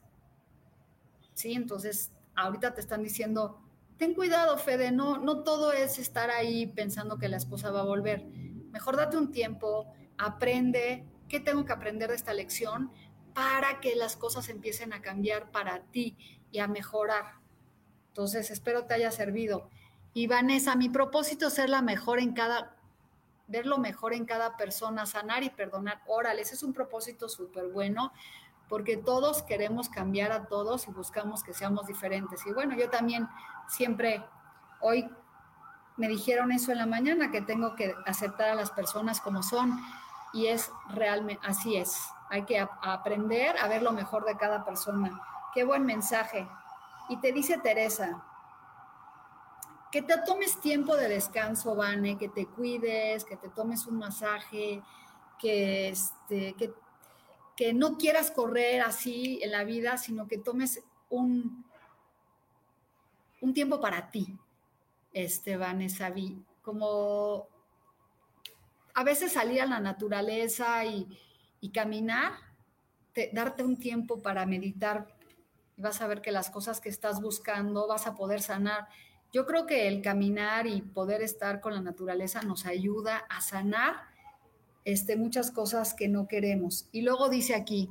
Sí, 1.35 1.53
entonces 1.53 2.11
ahorita 2.35 2.75
te 2.75 2.81
están 2.81 3.05
diciendo, 3.05 3.63
ten 3.97 4.15
cuidado, 4.15 4.59
Fede, 4.59 4.91
no, 4.91 5.19
no 5.19 5.45
todo 5.45 5.73
es 5.73 6.01
estar 6.01 6.31
ahí 6.31 6.67
pensando 6.67 7.17
que 7.19 7.29
la 7.29 7.37
esposa 7.37 7.71
va 7.71 7.83
a 7.83 7.85
volver. 7.85 8.27
Mejor 8.73 8.97
date 8.97 9.17
un 9.17 9.31
tiempo, 9.31 9.93
aprende, 10.19 11.07
¿qué 11.29 11.39
tengo 11.39 11.65
que 11.65 11.73
aprender 11.73 12.11
de 12.11 12.17
esta 12.17 12.35
lección? 12.35 12.91
para 13.35 13.81
que 13.81 13.97
las 13.97 14.17
cosas 14.17 14.49
empiecen 14.49 14.93
a 14.93 15.03
cambiar 15.03 15.51
para 15.51 15.83
ti 15.91 16.17
y 16.53 16.61
a 16.61 16.69
mejorar. 16.69 17.41
Entonces, 18.09 18.51
espero 18.51 18.85
te 18.87 18.95
haya 18.95 19.11
servido. 19.11 19.69
Y 20.15 20.29
Vanessa, 20.29 20.77
mi 20.77 20.89
propósito 20.89 21.49
es 21.49 21.55
ser 21.55 21.69
la 21.69 21.83
mejor 21.83 22.21
en 22.21 22.33
cada 22.33 22.74
ver 23.47 23.67
lo 23.67 23.79
mejor 23.79 24.15
en 24.15 24.25
cada 24.25 24.57
persona, 24.57 25.07
sanar 25.07 25.43
y 25.43 25.51
perdonar. 25.51 26.03
Órale, 26.07 26.43
ese 26.43 26.55
es 26.55 26.63
un 26.63 26.73
propósito 26.73 27.29
súper 27.29 27.69
bueno 27.69 28.13
porque 28.69 28.97
todos 28.97 29.43
queremos 29.43 29.89
cambiar 29.89 30.33
a 30.33 30.47
todos 30.47 30.89
y 30.89 30.91
buscamos 30.91 31.43
que 31.43 31.55
seamos 31.55 31.87
diferentes. 31.87 32.47
Y 32.47 32.53
bueno, 32.53 32.75
yo 32.75 32.89
también 32.89 33.29
siempre, 33.69 34.25
hoy 34.81 35.11
me 35.97 36.09
dijeron 36.09 36.51
eso 36.51 36.73
en 36.73 36.79
la 36.79 36.87
mañana, 36.87 37.31
que 37.31 37.43
tengo 37.43 37.77
que 37.77 37.95
aceptar 38.07 38.49
a 38.49 38.55
las 38.55 38.71
personas 38.71 39.21
como 39.21 39.43
son 39.43 39.79
y 40.33 40.47
es 40.47 40.73
realmente, 40.89 41.47
así 41.47 41.77
es. 41.77 41.97
Hay 42.31 42.45
que 42.45 42.59
aprender 42.83 43.57
a 43.59 43.69
ver 43.69 43.83
lo 43.83 43.93
mejor 43.93 44.25
de 44.25 44.37
cada 44.37 44.65
persona. 44.65 45.21
Qué 45.53 45.63
buen 45.63 45.85
mensaje. 45.85 46.49
Y 47.09 47.19
te 47.19 47.33
dice 47.33 47.59
Teresa, 47.59 48.25
que 49.95 50.03
te 50.03 50.19
tomes 50.27 50.61
tiempo 50.61 50.97
de 50.97 51.09
descanso, 51.09 51.77
Vane, 51.77 52.19
que 52.19 52.29
te 52.29 52.47
cuides, 52.47 53.25
que 53.25 53.37
te 53.37 53.49
tomes 53.49 53.87
un 53.87 53.97
masaje, 53.97 54.83
que, 55.39 55.91
este, 55.91 56.55
que, 56.55 56.75
que 57.57 57.73
no 57.73 57.97
quieras 57.97 58.33
correr 58.33 58.81
así 58.81 59.39
en 59.41 59.53
la 59.53 59.63
vida, 59.63 59.97
sino 59.97 60.27
que 60.27 60.39
tomes 60.39 60.83
un, 61.11 61.65
un 63.41 63.55
tiempo 63.55 63.81
para 63.81 64.11
ti, 64.11 64.37
este, 65.13 65.57
Vanessa, 65.57 66.13
como 66.61 67.47
a 68.95 69.05
veces 69.05 69.35
salir 69.35 69.63
a 69.63 69.67
la 69.67 69.79
naturaleza 69.79 70.85
y, 70.85 71.07
y 71.61 71.71
caminar, 71.71 72.33
darte 73.33 73.63
un 73.63 73.77
tiempo 73.77 74.21
para 74.21 74.45
meditar 74.45 75.07
y 75.77 75.83
vas 75.83 76.01
a 76.01 76.09
ver 76.09 76.21
que 76.21 76.33
las 76.33 76.51
cosas 76.51 76.81
que 76.81 76.89
estás 76.89 77.21
buscando 77.21 77.87
vas 77.87 78.09
a 78.09 78.17
poder 78.17 78.43
sanar. 78.43 78.89
Yo 79.35 79.47
creo 79.47 79.67
que 79.67 79.89
el 79.89 80.01
caminar 80.01 80.69
y 80.69 80.81
poder 80.81 81.21
estar 81.21 81.61
con 81.61 81.75
la 81.75 81.81
naturaleza 81.81 82.43
nos 82.43 82.67
ayuda 82.67 83.25
a 83.29 83.41
sanar 83.41 83.97
este, 84.85 85.17
muchas 85.17 85.51
cosas 85.51 85.93
que 85.93 86.07
no 86.07 86.29
queremos. 86.29 86.89
Y 86.93 87.03
luego 87.03 87.29
dice 87.29 87.57
aquí, 87.57 87.89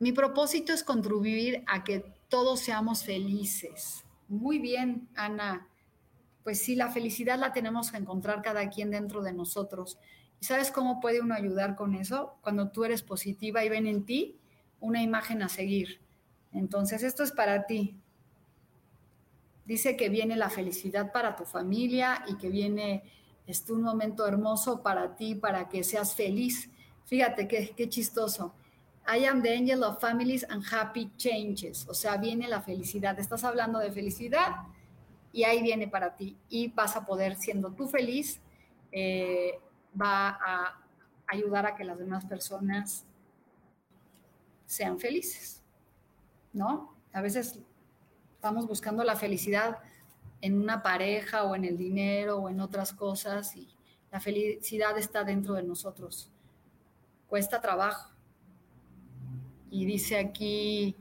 mi 0.00 0.10
propósito 0.10 0.72
es 0.72 0.82
contribuir 0.82 1.62
a 1.68 1.84
que 1.84 2.04
todos 2.28 2.58
seamos 2.58 3.04
felices. 3.04 4.04
Muy 4.26 4.58
bien, 4.58 5.08
Ana. 5.14 5.68
Pues 6.42 6.58
sí, 6.62 6.74
la 6.74 6.90
felicidad 6.90 7.38
la 7.38 7.52
tenemos 7.52 7.92
que 7.92 7.98
encontrar 7.98 8.42
cada 8.42 8.68
quien 8.70 8.90
dentro 8.90 9.22
de 9.22 9.32
nosotros. 9.32 10.00
¿Y 10.40 10.46
sabes 10.46 10.72
cómo 10.72 10.98
puede 10.98 11.20
uno 11.20 11.36
ayudar 11.36 11.76
con 11.76 11.94
eso? 11.94 12.34
Cuando 12.40 12.72
tú 12.72 12.82
eres 12.82 13.04
positiva 13.04 13.64
y 13.64 13.68
ven 13.68 13.86
en 13.86 14.04
ti 14.04 14.36
una 14.80 15.00
imagen 15.00 15.42
a 15.42 15.48
seguir. 15.48 16.00
Entonces, 16.52 17.04
esto 17.04 17.22
es 17.22 17.30
para 17.30 17.66
ti. 17.66 17.96
Dice 19.68 19.98
que 19.98 20.08
viene 20.08 20.34
la 20.34 20.48
felicidad 20.48 21.12
para 21.12 21.36
tu 21.36 21.44
familia 21.44 22.24
y 22.26 22.38
que 22.38 22.48
viene 22.48 23.02
este, 23.46 23.74
un 23.74 23.82
momento 23.82 24.26
hermoso 24.26 24.82
para 24.82 25.14
ti, 25.14 25.34
para 25.34 25.68
que 25.68 25.84
seas 25.84 26.14
feliz. 26.14 26.70
Fíjate 27.04 27.46
qué, 27.46 27.74
qué 27.76 27.86
chistoso. 27.86 28.54
I 29.06 29.26
am 29.26 29.42
the 29.42 29.54
angel 29.54 29.84
of 29.84 30.00
families 30.00 30.42
and 30.48 30.64
happy 30.72 31.12
changes. 31.18 31.86
O 31.86 31.92
sea, 31.92 32.16
viene 32.16 32.48
la 32.48 32.62
felicidad. 32.62 33.18
Estás 33.20 33.44
hablando 33.44 33.78
de 33.78 33.92
felicidad 33.92 34.56
y 35.34 35.44
ahí 35.44 35.62
viene 35.62 35.86
para 35.86 36.16
ti. 36.16 36.34
Y 36.48 36.68
vas 36.68 36.96
a 36.96 37.04
poder, 37.04 37.36
siendo 37.36 37.70
tú 37.72 37.88
feliz, 37.88 38.40
eh, 38.90 39.60
va 40.00 40.28
a 40.28 40.82
ayudar 41.26 41.66
a 41.66 41.76
que 41.76 41.84
las 41.84 41.98
demás 41.98 42.24
personas 42.24 43.04
sean 44.64 44.98
felices. 44.98 45.62
¿No? 46.54 46.96
A 47.12 47.20
veces 47.20 47.60
Estamos 48.38 48.68
buscando 48.68 49.02
la 49.02 49.16
felicidad 49.16 49.80
en 50.40 50.60
una 50.60 50.80
pareja 50.80 51.42
o 51.42 51.56
en 51.56 51.64
el 51.64 51.76
dinero 51.76 52.36
o 52.36 52.48
en 52.48 52.60
otras 52.60 52.92
cosas 52.92 53.56
y 53.56 53.68
la 54.12 54.20
felicidad 54.20 54.96
está 54.96 55.24
dentro 55.24 55.54
de 55.54 55.64
nosotros. 55.64 56.30
Cuesta 57.26 57.60
trabajo. 57.60 58.12
Y 59.72 59.86
dice 59.86 60.20
aquí, 60.20 60.94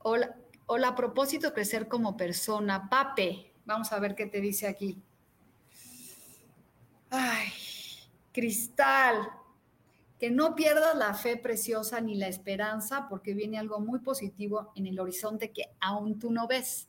hola, 0.00 0.36
hola, 0.66 0.88
a 0.88 0.94
propósito, 0.94 1.54
crecer 1.54 1.88
como 1.88 2.14
persona. 2.14 2.90
Pape, 2.90 3.54
vamos 3.64 3.90
a 3.92 4.00
ver 4.00 4.14
qué 4.14 4.26
te 4.26 4.42
dice 4.42 4.66
aquí. 4.66 5.02
Ay, 7.08 7.48
Cristal, 8.34 9.30
que 10.20 10.30
no 10.30 10.54
pierdas 10.54 10.94
la 10.96 11.14
fe 11.14 11.38
preciosa 11.38 12.02
ni 12.02 12.14
la 12.14 12.28
esperanza 12.28 13.08
porque 13.08 13.32
viene 13.32 13.58
algo 13.58 13.80
muy 13.80 14.00
positivo 14.00 14.70
en 14.76 14.86
el 14.86 15.00
horizonte 15.00 15.50
que 15.50 15.74
aún 15.80 16.18
tú 16.18 16.30
no 16.30 16.46
ves. 16.46 16.88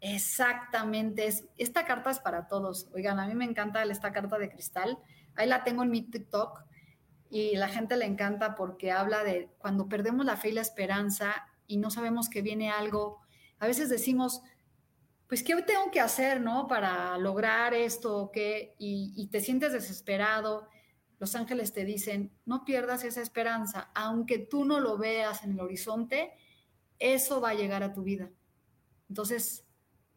Exactamente, 0.00 1.28
es, 1.28 1.44
esta 1.56 1.84
carta 1.84 2.10
es 2.10 2.18
para 2.18 2.48
todos. 2.48 2.88
Oigan, 2.92 3.20
a 3.20 3.28
mí 3.28 3.36
me 3.36 3.44
encanta 3.44 3.84
esta 3.84 4.12
carta 4.12 4.38
de 4.38 4.50
cristal. 4.50 4.98
Ahí 5.36 5.46
la 5.48 5.62
tengo 5.62 5.84
en 5.84 5.90
mi 5.90 6.02
TikTok 6.02 6.64
y 7.30 7.54
la 7.54 7.68
gente 7.68 7.96
le 7.96 8.06
encanta 8.06 8.56
porque 8.56 8.90
habla 8.90 9.22
de 9.22 9.48
cuando 9.58 9.88
perdemos 9.88 10.26
la 10.26 10.36
fe 10.36 10.48
y 10.48 10.52
la 10.52 10.62
esperanza 10.62 11.32
y 11.68 11.76
no 11.76 11.90
sabemos 11.90 12.28
que 12.28 12.42
viene 12.42 12.72
algo. 12.72 13.20
A 13.60 13.68
veces 13.68 13.88
decimos, 13.88 14.42
pues, 15.28 15.44
¿qué 15.44 15.54
tengo 15.62 15.92
que 15.92 16.00
hacer, 16.00 16.40
no? 16.40 16.66
Para 16.66 17.16
lograr 17.18 17.72
esto 17.72 18.30
qué, 18.32 18.74
y 18.78 19.28
te 19.28 19.40
sientes 19.40 19.72
desesperado 19.72 20.68
los 21.18 21.34
ángeles 21.34 21.72
te 21.72 21.84
dicen, 21.84 22.30
no 22.44 22.64
pierdas 22.64 23.04
esa 23.04 23.22
esperanza, 23.22 23.90
aunque 23.94 24.38
tú 24.38 24.64
no 24.64 24.80
lo 24.80 24.98
veas 24.98 25.44
en 25.44 25.52
el 25.52 25.60
horizonte, 25.60 26.32
eso 26.98 27.40
va 27.40 27.50
a 27.50 27.54
llegar 27.54 27.82
a 27.82 27.92
tu 27.92 28.02
vida. 28.02 28.30
Entonces, 29.08 29.64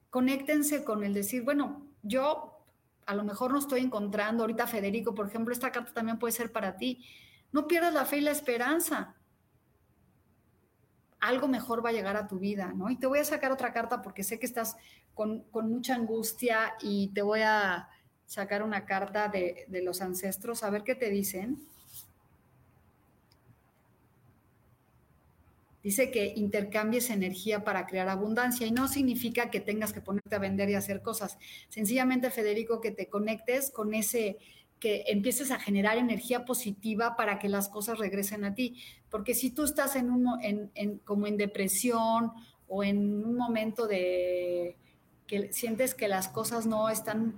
conéctense 0.10 0.84
con 0.84 1.04
el 1.04 1.14
decir, 1.14 1.44
bueno, 1.44 1.88
yo 2.02 2.66
a 3.06 3.16
lo 3.16 3.24
mejor 3.24 3.52
no 3.52 3.60
estoy 3.60 3.82
encontrando, 3.82 4.44
ahorita 4.44 4.68
Federico, 4.68 5.16
por 5.16 5.28
ejemplo, 5.28 5.54
esta 5.54 5.72
carta 5.72 5.94
también 5.94 6.20
puede 6.20 6.32
ser 6.34 6.52
para 6.52 6.78
ti. 6.78 7.04
No 7.52 7.68
pierdas 7.68 7.94
la 7.94 8.06
fe 8.06 8.18
y 8.18 8.22
la 8.22 8.32
esperanza. 8.32 9.16
Algo 11.20 11.48
mejor 11.48 11.84
va 11.84 11.90
a 11.90 11.94
llegar 11.94 12.16
a 12.18 12.28
tu 12.28 12.40
vida, 12.40 12.72
¿no? 12.76 12.90
Y 12.90 12.98
te 12.98 13.08
voy 13.08 13.20
a 13.20 13.26
sacar 13.26 13.52
otra 13.52 13.74
carta 13.74 14.02
porque 14.02 14.24
sé 14.24 14.40
que 14.40 14.46
estás 14.46 14.78
con, 15.14 15.42
con 15.50 15.70
mucha 15.70 15.96
angustia 15.96 16.76
y 16.82 17.10
te 17.14 17.22
voy 17.22 17.42
a 17.42 17.90
sacar 18.30 18.62
una 18.62 18.86
carta 18.86 19.28
de, 19.28 19.66
los 19.84 20.02
ancestros, 20.02 20.62
a 20.62 20.70
ver 20.70 20.84
qué 20.84 20.94
te 20.94 21.10
dicen. 21.10 21.58
Dice 25.82 26.12
que 26.12 26.34
intercambies 26.36 27.10
energía 27.10 27.64
para 27.64 27.88
crear 27.88 28.08
abundancia 28.08 28.68
y 28.68 28.72
no 28.72 28.88
significa 28.88 29.50
que 29.50 29.60
tengas 29.60 29.94
que 29.94 30.02
ponerte 30.02 30.36
a 30.36 30.40
vender 30.40 30.70
y 30.70 30.76
hacer 30.76 31.02
cosas. 31.02 31.40
Sencillamente, 31.70 32.30
Federico, 32.30 32.80
que 32.82 32.92
te 32.92 33.08
conectes 33.08 33.72
con 33.72 33.96
ese, 33.96 34.38
que 34.80 35.06
empieces 35.08 35.50
a 35.50 35.60
generar 35.60 35.98
energía 35.98 36.46
positiva 36.46 37.16
para 37.16 37.40
que 37.40 37.50
las 37.50 37.68
cosas 37.68 37.98
regresen 37.98 38.44
a 38.44 38.54
ti. 38.54 38.80
Porque 39.10 39.34
si 39.34 39.50
tú 39.50 39.64
estás 39.64 39.96
en 39.96 40.12
un, 40.12 40.40
en, 40.44 41.00
como 41.00 41.26
en 41.26 41.36
depresión 41.36 42.32
o 42.68 42.84
en 42.84 43.26
un 43.26 43.36
momento 43.36 43.88
de 43.88 44.78
que 45.26 45.52
sientes 45.52 45.96
que 45.96 46.08
las 46.08 46.28
cosas 46.28 46.68
no 46.68 46.90
están 46.90 47.36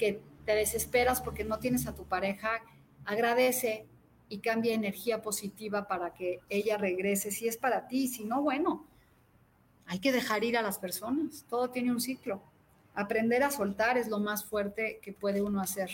que 0.00 0.22
te 0.46 0.54
desesperas 0.54 1.20
porque 1.20 1.44
no 1.44 1.58
tienes 1.58 1.86
a 1.86 1.94
tu 1.94 2.06
pareja, 2.06 2.62
agradece 3.04 3.86
y 4.30 4.38
cambia 4.38 4.72
energía 4.74 5.20
positiva 5.20 5.86
para 5.86 6.14
que 6.14 6.40
ella 6.48 6.78
regrese. 6.78 7.30
Si 7.30 7.46
es 7.46 7.58
para 7.58 7.86
ti, 7.86 8.08
si 8.08 8.24
no, 8.24 8.40
bueno, 8.40 8.86
hay 9.86 9.98
que 9.98 10.10
dejar 10.10 10.42
ir 10.42 10.56
a 10.56 10.62
las 10.62 10.78
personas. 10.78 11.44
Todo 11.50 11.68
tiene 11.68 11.92
un 11.92 12.00
ciclo. 12.00 12.42
Aprender 12.94 13.42
a 13.42 13.50
soltar 13.50 13.98
es 13.98 14.08
lo 14.08 14.20
más 14.20 14.44
fuerte 14.46 15.00
que 15.02 15.12
puede 15.12 15.42
uno 15.42 15.60
hacer, 15.60 15.90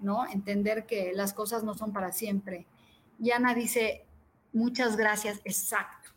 ¿no? 0.00 0.26
Entender 0.26 0.86
que 0.86 1.12
las 1.12 1.34
cosas 1.34 1.62
no 1.62 1.74
son 1.74 1.92
para 1.92 2.12
siempre. 2.12 2.66
Y 3.20 3.32
Ana 3.32 3.54
dice, 3.54 4.06
muchas 4.54 4.96
gracias, 4.96 5.40
exacto. 5.44 6.10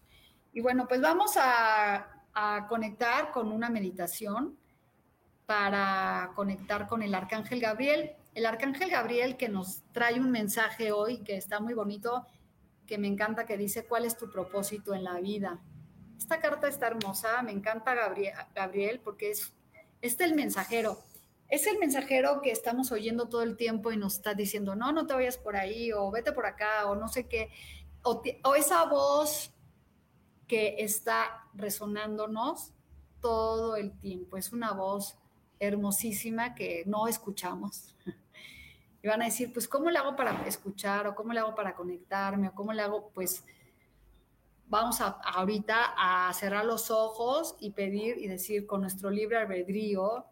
Y 0.53 0.61
bueno, 0.61 0.87
pues 0.87 1.01
vamos 1.01 1.35
a, 1.35 2.23
a 2.33 2.67
conectar 2.69 3.31
con 3.31 3.51
una 3.51 3.69
meditación 3.69 4.57
para 5.45 6.31
conectar 6.35 6.87
con 6.87 7.03
el 7.03 7.13
Arcángel 7.13 7.59
Gabriel. 7.59 8.13
El 8.33 8.45
Arcángel 8.45 8.89
Gabriel 8.89 9.37
que 9.37 9.49
nos 9.49 9.83
trae 9.91 10.19
un 10.19 10.31
mensaje 10.31 10.91
hoy 10.91 11.19
que 11.23 11.37
está 11.37 11.59
muy 11.59 11.73
bonito, 11.73 12.25
que 12.85 12.97
me 12.97 13.07
encanta, 13.07 13.45
que 13.45 13.57
dice, 13.57 13.85
¿cuál 13.85 14.05
es 14.05 14.17
tu 14.17 14.29
propósito 14.31 14.93
en 14.93 15.03
la 15.03 15.19
vida? 15.19 15.61
Esta 16.17 16.39
carta 16.39 16.67
está 16.67 16.87
hermosa, 16.87 17.41
me 17.41 17.51
encanta 17.51 17.93
Gabriel, 18.53 18.99
porque 19.03 19.31
es, 19.31 19.53
este 20.01 20.23
el 20.23 20.35
mensajero. 20.35 20.99
Es 21.47 21.67
el 21.67 21.77
mensajero 21.77 22.41
que 22.41 22.51
estamos 22.51 22.91
oyendo 22.91 23.29
todo 23.29 23.43
el 23.43 23.55
tiempo 23.55 23.91
y 23.91 23.97
nos 23.97 24.15
está 24.15 24.33
diciendo, 24.33 24.75
no, 24.75 24.91
no 24.91 25.05
te 25.05 25.13
vayas 25.13 25.37
por 25.37 25.55
ahí, 25.55 25.91
o 25.91 26.09
vete 26.09 26.31
por 26.31 26.45
acá, 26.45 26.87
o 26.87 26.95
no 26.95 27.07
sé 27.07 27.27
qué. 27.27 27.51
O 28.01 28.55
esa 28.55 28.85
voz 28.85 29.51
que 30.47 30.75
está 30.79 31.47
resonándonos 31.53 32.71
todo 33.19 33.75
el 33.75 33.97
tiempo. 33.99 34.37
Es 34.37 34.53
una 34.53 34.71
voz 34.73 35.17
hermosísima 35.59 36.55
que 36.55 36.83
no 36.85 37.07
escuchamos. 37.07 37.95
Y 39.03 39.07
van 39.07 39.21
a 39.21 39.25
decir, 39.25 39.53
pues, 39.53 39.67
¿cómo 39.67 39.91
le 39.91 39.99
hago 39.99 40.15
para 40.15 40.47
escuchar? 40.47 41.05
¿O 41.05 41.13
cómo 41.13 41.31
le 41.31 41.39
hago 41.39 41.53
para 41.53 41.75
conectarme? 41.75 42.47
¿O 42.47 42.55
cómo 42.55 42.73
le 42.73 42.81
hago? 42.81 43.11
Pues, 43.13 43.43
vamos 44.67 44.99
a, 44.99 45.19
ahorita 45.23 45.93
a 45.95 46.33
cerrar 46.33 46.65
los 46.65 46.89
ojos 46.89 47.55
y 47.59 47.69
pedir 47.69 48.17
y 48.17 48.27
decir 48.27 48.65
con 48.65 48.81
nuestro 48.81 49.11
libre 49.11 49.37
albedrío, 49.37 50.25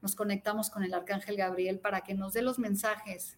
nos 0.00 0.14
conectamos 0.14 0.70
con 0.70 0.84
el 0.84 0.94
Arcángel 0.94 1.36
Gabriel 1.36 1.80
para 1.80 2.02
que 2.02 2.14
nos 2.14 2.34
dé 2.34 2.42
los 2.42 2.58
mensajes 2.58 3.36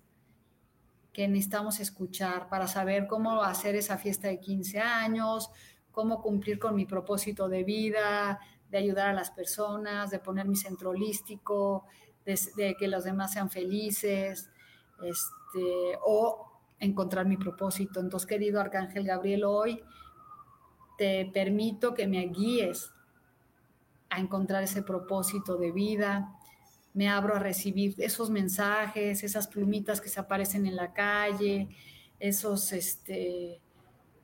que 1.13 1.27
necesitamos 1.29 1.81
escuchar 1.81 2.51
para 2.51 2.67
saber 2.67 3.07
cómo 3.07 3.43
hacer 3.43 3.75
esa 3.75 3.97
fiesta 3.97 4.29
de 4.29 4.39
15 4.39 4.81
años, 4.81 5.51
cómo 5.91 6.21
cumplir 6.21 6.59
con 6.59 6.75
mi 6.75 6.85
propósito 6.85 7.49
de 7.49 7.65
vida, 7.65 8.39
de 8.71 8.79
ayudar 8.79 9.09
a 9.09 9.13
las 9.13 9.31
personas, 9.31 10.11
de 10.11 10.19
poner 10.19 10.47
mi 10.47 10.57
centro 10.57 10.91
holístico, 10.91 11.85
de, 12.25 12.77
que 12.79 12.89
los 12.89 13.05
demás 13.05 13.33
sean 13.33 13.51
felices, 13.51 14.51
este, 15.03 15.99
o 16.05 16.47
encontrar 16.81 17.27
mi 17.27 17.37
propósito. 17.37 18.01
Entonces, 18.01 18.27
querido 18.27 18.61
Arcángel 18.61 19.07
Gabriel, 19.07 19.45
hoy 19.45 19.83
te 20.99 21.27
permito 21.27 21.95
que 21.95 22.07
me 22.07 22.27
guíes 22.27 22.91
a 24.09 24.19
encontrar 24.19 24.63
ese 24.63 24.83
propósito 24.83 25.57
de 25.57 25.73
vida, 25.73 26.33
me 26.95 27.09
abro 27.09 27.37
a 27.37 27.39
recibir 27.39 27.95
esos 27.99 28.31
mensajes, 28.31 29.23
esas 29.23 29.49
plumitas 29.49 30.01
que 30.01 30.09
se 30.09 30.19
aparecen 30.19 30.67
en 30.67 30.77
la 30.77 30.93
calle, 30.93 31.69
esos, 32.19 32.73
este, 32.73 33.61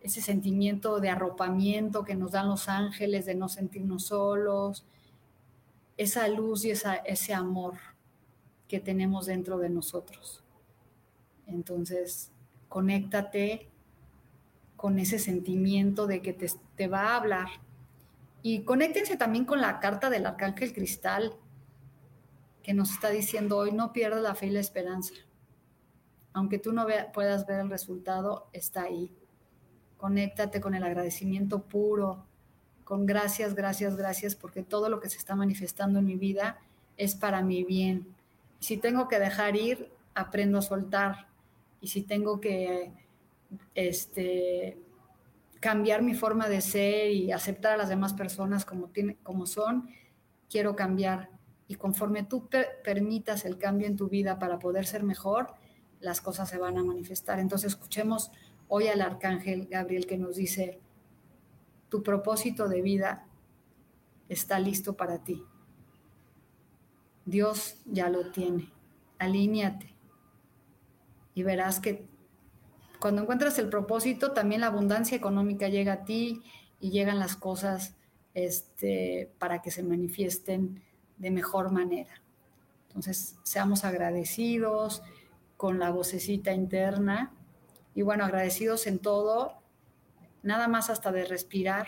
ese 0.02 0.20
sentimiento 0.20 1.00
de 1.00 1.10
arropamiento 1.10 2.04
que 2.04 2.16
nos 2.16 2.32
dan 2.32 2.48
los 2.48 2.68
ángeles, 2.68 3.24
de 3.24 3.34
no 3.34 3.48
sentirnos 3.48 4.06
solos, 4.06 4.84
esa 5.96 6.26
luz 6.28 6.64
y 6.64 6.72
ese 6.72 7.34
amor 7.34 7.74
que 8.66 8.80
tenemos 8.80 9.26
dentro 9.26 9.58
de 9.58 9.70
nosotros. 9.70 10.42
Entonces, 11.46 12.30
conéctate 12.68 13.68
con 14.76 14.98
ese 14.98 15.18
sentimiento 15.18 16.06
de 16.06 16.22
que 16.22 16.32
te, 16.32 16.50
te 16.74 16.88
va 16.88 17.10
a 17.10 17.16
hablar. 17.16 17.48
Y 18.42 18.62
conéctense 18.62 19.16
también 19.16 19.44
con 19.44 19.60
la 19.60 19.78
carta 19.78 20.10
del 20.10 20.26
Arcángel 20.26 20.72
Cristal 20.72 21.36
que 22.62 22.74
nos 22.74 22.92
está 22.92 23.10
diciendo 23.10 23.58
hoy, 23.58 23.72
no 23.72 23.92
pierdas 23.92 24.22
la 24.22 24.34
fe 24.34 24.46
y 24.46 24.50
la 24.50 24.60
esperanza. 24.60 25.14
Aunque 26.32 26.58
tú 26.58 26.72
no 26.72 26.86
puedas 27.12 27.46
ver 27.46 27.60
el 27.60 27.70
resultado, 27.70 28.48
está 28.52 28.82
ahí. 28.82 29.14
Conéctate 30.02 30.60
con 30.60 30.74
el 30.74 30.82
agradecimiento 30.82 31.62
puro, 31.62 32.26
con 32.82 33.06
gracias, 33.06 33.54
gracias, 33.54 33.94
gracias, 33.96 34.34
porque 34.34 34.64
todo 34.64 34.88
lo 34.88 34.98
que 34.98 35.08
se 35.08 35.16
está 35.16 35.36
manifestando 35.36 36.00
en 36.00 36.06
mi 36.06 36.16
vida 36.16 36.58
es 36.96 37.14
para 37.14 37.40
mi 37.40 37.62
bien. 37.62 38.08
Si 38.58 38.78
tengo 38.78 39.06
que 39.06 39.20
dejar 39.20 39.54
ir, 39.54 39.92
aprendo 40.12 40.58
a 40.58 40.62
soltar. 40.62 41.28
Y 41.80 41.86
si 41.86 42.02
tengo 42.02 42.40
que 42.40 42.92
este, 43.76 44.76
cambiar 45.60 46.02
mi 46.02 46.14
forma 46.14 46.48
de 46.48 46.62
ser 46.62 47.12
y 47.12 47.30
aceptar 47.30 47.74
a 47.74 47.76
las 47.76 47.88
demás 47.88 48.12
personas 48.12 48.64
como, 48.64 48.88
tiene, 48.88 49.18
como 49.22 49.46
son, 49.46 49.88
quiero 50.50 50.74
cambiar 50.74 51.30
y 51.68 51.76
conforme 51.76 52.24
tú 52.24 52.48
permitas 52.82 53.44
el 53.44 53.56
cambio 53.56 53.86
en 53.86 53.96
tu 53.96 54.08
vida 54.08 54.40
para 54.40 54.58
poder 54.58 54.84
ser 54.84 55.04
mejor, 55.04 55.54
las 56.00 56.20
cosas 56.20 56.48
se 56.48 56.58
van 56.58 56.76
a 56.76 56.82
manifestar. 56.82 57.38
Entonces 57.38 57.74
escuchemos 57.74 58.32
hoy 58.74 58.88
al 58.88 59.02
arcángel 59.02 59.66
Gabriel 59.66 60.06
que 60.06 60.16
nos 60.16 60.36
dice, 60.36 60.80
tu 61.90 62.02
propósito 62.02 62.70
de 62.70 62.80
vida 62.80 63.26
está 64.30 64.58
listo 64.58 64.96
para 64.96 65.22
ti. 65.22 65.44
Dios 67.26 67.76
ya 67.84 68.08
lo 68.08 68.30
tiene. 68.30 68.72
Alíñate 69.18 69.94
y 71.34 71.42
verás 71.42 71.80
que 71.80 72.06
cuando 72.98 73.20
encuentras 73.20 73.58
el 73.58 73.68
propósito, 73.68 74.32
también 74.32 74.62
la 74.62 74.68
abundancia 74.68 75.18
económica 75.18 75.68
llega 75.68 75.92
a 75.92 76.04
ti 76.06 76.42
y 76.80 76.88
llegan 76.88 77.18
las 77.18 77.36
cosas 77.36 77.94
este, 78.32 79.34
para 79.38 79.60
que 79.60 79.70
se 79.70 79.82
manifiesten 79.82 80.82
de 81.18 81.30
mejor 81.30 81.72
manera. 81.72 82.22
Entonces, 82.88 83.36
seamos 83.42 83.84
agradecidos 83.84 85.02
con 85.58 85.78
la 85.78 85.90
vocecita 85.90 86.54
interna 86.54 87.34
y 87.94 88.02
bueno, 88.02 88.24
agradecidos 88.24 88.86
en 88.86 88.98
todo, 88.98 89.54
nada 90.42 90.68
más 90.68 90.90
hasta 90.90 91.12
de 91.12 91.24
respirar. 91.24 91.86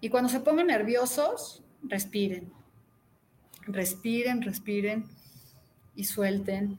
Y 0.00 0.08
cuando 0.08 0.28
se 0.28 0.40
pongan 0.40 0.68
nerviosos, 0.68 1.62
respiren. 1.82 2.52
Respiren, 3.62 4.42
respiren 4.42 5.06
y 5.94 6.04
suelten, 6.04 6.78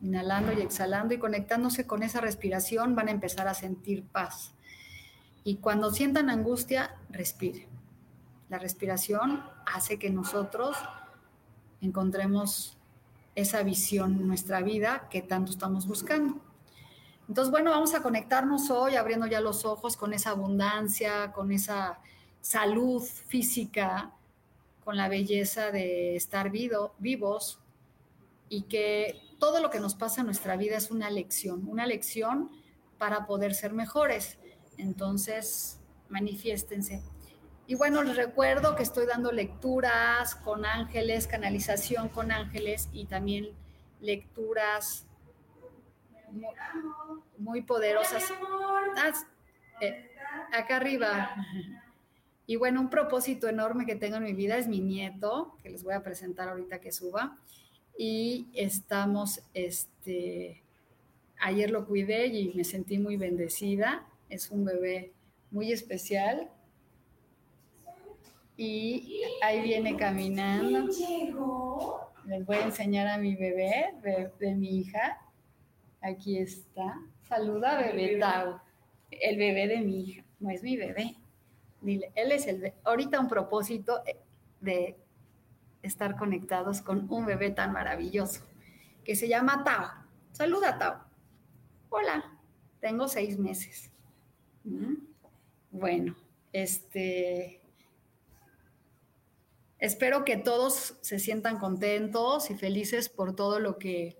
inhalando 0.00 0.52
y 0.52 0.60
exhalando 0.60 1.14
y 1.14 1.18
conectándose 1.18 1.86
con 1.86 2.02
esa 2.02 2.20
respiración 2.20 2.94
van 2.94 3.08
a 3.08 3.12
empezar 3.12 3.48
a 3.48 3.54
sentir 3.54 4.04
paz. 4.04 4.52
Y 5.44 5.56
cuando 5.56 5.92
sientan 5.92 6.30
angustia, 6.30 6.96
respiren. 7.10 7.68
La 8.48 8.58
respiración 8.58 9.44
hace 9.66 9.98
que 9.98 10.10
nosotros 10.10 10.76
encontremos 11.80 12.76
esa 13.34 13.62
visión 13.62 14.16
en 14.16 14.26
nuestra 14.26 14.60
vida 14.62 15.08
que 15.10 15.22
tanto 15.22 15.52
estamos 15.52 15.86
buscando. 15.86 16.40
Entonces, 17.28 17.50
bueno, 17.50 17.70
vamos 17.70 17.94
a 17.94 18.02
conectarnos 18.02 18.70
hoy 18.70 18.96
abriendo 18.96 19.26
ya 19.26 19.40
los 19.40 19.64
ojos 19.64 19.96
con 19.96 20.12
esa 20.12 20.30
abundancia, 20.30 21.32
con 21.32 21.50
esa 21.50 21.98
salud 22.40 23.02
física, 23.02 24.12
con 24.84 24.96
la 24.96 25.08
belleza 25.08 25.72
de 25.72 26.14
estar 26.14 26.50
vivos 26.50 27.58
y 28.48 28.62
que 28.62 29.20
todo 29.40 29.60
lo 29.60 29.70
que 29.70 29.80
nos 29.80 29.96
pasa 29.96 30.20
en 30.20 30.26
nuestra 30.26 30.56
vida 30.56 30.76
es 30.76 30.92
una 30.92 31.10
lección, 31.10 31.66
una 31.68 31.86
lección 31.86 32.50
para 32.96 33.26
poder 33.26 33.54
ser 33.54 33.72
mejores. 33.72 34.38
Entonces, 34.78 35.80
manifiéstense. 36.08 37.02
Y 37.66 37.74
bueno, 37.74 38.04
les 38.04 38.14
recuerdo 38.14 38.76
que 38.76 38.84
estoy 38.84 39.06
dando 39.06 39.32
lecturas 39.32 40.36
con 40.36 40.64
ángeles, 40.64 41.26
canalización 41.26 42.08
con 42.08 42.30
ángeles 42.30 42.88
y 42.92 43.06
también 43.06 43.50
lecturas 44.00 45.05
muy, 47.38 47.62
poderosas. 47.62 48.24
Ah, 48.96 49.12
eh, 49.80 50.10
acá 50.52 50.76
arriba. 50.76 51.34
Y 52.46 52.56
bueno, 52.56 52.80
un 52.80 52.90
propósito 52.90 53.48
enorme 53.48 53.86
que 53.86 53.96
tengo 53.96 54.16
en 54.16 54.24
mi 54.24 54.32
vida 54.32 54.56
es 54.56 54.68
mi 54.68 54.80
nieto, 54.80 55.56
que 55.62 55.70
les 55.70 55.82
voy 55.82 55.94
a 55.94 56.02
presentar 56.02 56.48
ahorita 56.48 56.80
que 56.80 56.92
suba. 56.92 57.36
Y 57.98 58.48
estamos, 58.54 59.42
este, 59.54 60.62
ayer 61.40 61.70
lo 61.70 61.86
cuidé 61.86 62.26
y 62.26 62.52
me 62.54 62.64
sentí 62.64 62.98
muy 62.98 63.16
bendecida. 63.16 64.06
Es 64.28 64.50
un 64.50 64.64
bebé 64.64 65.12
muy 65.50 65.72
especial 65.72 66.50
y 68.56 69.22
ahí 69.42 69.60
viene 69.60 69.96
caminando. 69.96 70.88
Les 72.26 72.44
voy 72.44 72.56
a 72.56 72.64
enseñar 72.64 73.06
a 73.06 73.18
mi 73.18 73.36
bebé, 73.36 73.94
de, 74.38 74.54
mi 74.54 74.78
hija. 74.78 75.20
Aquí 76.06 76.38
está. 76.38 77.00
Saluda, 77.28 77.80
bebé 77.80 78.18
Tau. 78.18 78.60
El 79.10 79.36
bebé 79.38 79.66
de 79.66 79.80
mi 79.80 80.00
hija. 80.00 80.24
No 80.38 80.50
es 80.50 80.62
mi 80.62 80.76
bebé. 80.76 81.16
Dile, 81.80 82.12
él 82.14 82.32
es 82.32 82.46
el. 82.46 82.72
Ahorita 82.84 83.18
un 83.18 83.28
propósito 83.28 84.02
de 84.60 84.96
estar 85.82 86.16
conectados 86.16 86.80
con 86.82 87.10
un 87.10 87.26
bebé 87.26 87.50
tan 87.50 87.72
maravilloso 87.72 88.42
que 89.04 89.16
se 89.16 89.28
llama 89.28 89.64
Tao. 89.64 89.88
Saluda, 90.32 90.78
Tao. 90.78 91.04
Hola, 91.88 92.38
tengo 92.80 93.08
seis 93.08 93.38
meses. 93.38 93.90
¿Mm? 94.64 94.94
Bueno, 95.70 96.16
este, 96.52 97.60
Espero 99.78 100.24
que 100.24 100.38
todos 100.38 100.96
se 101.02 101.18
sientan 101.18 101.58
contentos 101.58 102.50
y 102.50 102.54
felices 102.54 103.08
por 103.08 103.36
todo 103.36 103.60
lo 103.60 103.78
que... 103.78 104.16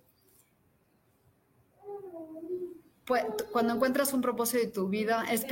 Cuando 3.53 3.75
encuentras 3.75 4.13
un 4.13 4.21
propósito 4.21 4.65
de 4.65 4.73
tu 4.73 4.89
vida, 4.89 5.25
es, 5.31 5.47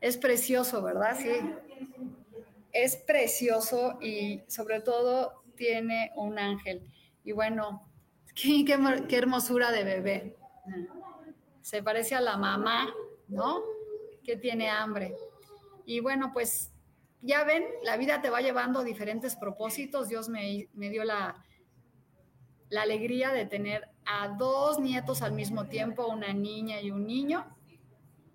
es 0.00 0.16
precioso, 0.16 0.82
¿verdad? 0.82 1.16
Sí. 1.18 1.30
Es 2.72 2.96
precioso 2.96 3.98
y 4.00 4.42
sobre 4.46 4.80
todo 4.80 5.42
tiene 5.56 6.12
un 6.16 6.38
ángel. 6.38 6.90
Y 7.24 7.32
bueno, 7.32 7.86
qué, 8.34 8.64
qué 9.08 9.16
hermosura 9.16 9.70
de 9.70 9.84
bebé. 9.84 10.36
Se 11.60 11.82
parece 11.82 12.14
a 12.14 12.20
la 12.20 12.36
mamá, 12.36 12.92
¿no? 13.28 13.60
Que 14.24 14.36
tiene 14.36 14.70
hambre. 14.70 15.14
Y 15.84 16.00
bueno, 16.00 16.32
pues 16.32 16.72
ya 17.22 17.44
ven, 17.44 17.64
la 17.82 17.96
vida 17.96 18.22
te 18.22 18.30
va 18.30 18.40
llevando 18.40 18.80
a 18.80 18.84
diferentes 18.84 19.36
propósitos. 19.36 20.08
Dios 20.08 20.28
me, 20.28 20.68
dio 20.72 21.04
la, 21.04 21.44
la 22.68 22.82
alegría 22.82 23.30
de 23.32 23.44
tener 23.44 23.89
a 24.04 24.28
dos 24.28 24.78
nietos 24.78 25.22
al 25.22 25.32
mismo 25.32 25.66
tiempo, 25.66 26.06
una 26.06 26.32
niña 26.32 26.80
y 26.80 26.90
un 26.90 27.06
niño. 27.06 27.46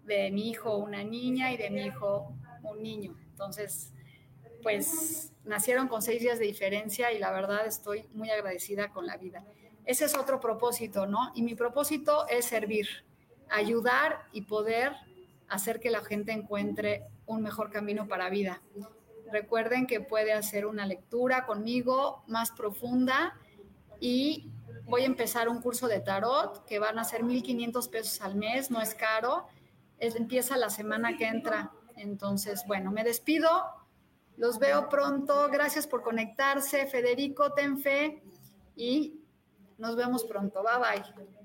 De 0.04 0.30
mi 0.30 0.50
hijo 0.50 0.78
una 0.78 1.04
niña 1.04 1.52
y 1.52 1.58
de 1.58 1.70
mi 1.72 1.82
hijo 1.82 2.32
un 2.64 2.84
niño. 2.84 3.16
Entonces, 3.32 3.92
pues 4.62 5.34
nacieron 5.44 5.88
con 5.88 6.02
seis 6.02 6.22
días 6.22 6.40
de 6.40 6.46
diferencia 6.46 7.12
y 7.12 7.20
la 7.20 7.32
verdad 7.32 7.66
estoy 7.66 8.08
muy 8.14 8.30
agradecida 8.30 8.92
con 8.92 9.06
la 9.06 9.18
vida. 9.18 9.44
Ese 9.86 10.06
es 10.06 10.16
otro 10.16 10.40
propósito, 10.40 11.06
¿no? 11.06 11.32
Y 11.36 11.44
mi 11.44 11.54
propósito 11.54 12.28
es 12.28 12.46
servir, 12.46 12.88
ayudar 13.50 14.26
y 14.32 14.42
poder 14.42 14.94
hacer 15.48 15.80
que 15.80 15.92
la 15.92 16.04
gente 16.04 16.32
encuentre 16.32 17.06
un 17.26 17.42
mejor 17.42 17.72
camino 17.72 18.08
para 18.08 18.30
vida. 18.30 18.62
recuerden 19.32 19.88
que 19.88 20.02
puede 20.02 20.34
hacer 20.34 20.66
una 20.66 20.86
lectura 20.86 21.46
conmigo 21.46 22.24
más 22.28 22.52
profunda 22.52 23.38
y 24.00 24.52
voy 24.86 25.02
a 25.02 25.06
empezar 25.06 25.50
un 25.50 25.62
curso 25.62 25.88
de 25.88 26.00
tarot 26.00 26.66
que 26.66 26.80
van 26.80 27.00
a 27.00 27.04
ser 27.04 27.24
1.500 27.24 27.90
pesos 27.90 28.22
al 28.22 28.36
mes, 28.36 28.72
no 28.72 28.82
es 28.82 28.96
caro, 28.96 29.48
es, 29.98 30.16
empieza 30.16 30.58
la 30.58 30.70
semana 30.70 31.18
que 31.18 31.26
entra. 31.26 31.72
Entonces, 31.96 32.64
bueno, 32.68 32.92
me 32.92 33.04
despido, 33.04 33.50
los 34.38 34.60
veo 34.60 34.90
pronto, 34.90 35.48
gracias 35.50 35.88
por 35.88 36.02
conectarse, 36.02 36.88
Federico, 36.88 37.54
ten 37.54 37.80
fe 37.80 38.22
y 38.76 39.22
nos 39.78 39.96
vemos 39.96 40.24
pronto, 40.26 40.64
bye 40.64 40.80
bye. 40.80 41.45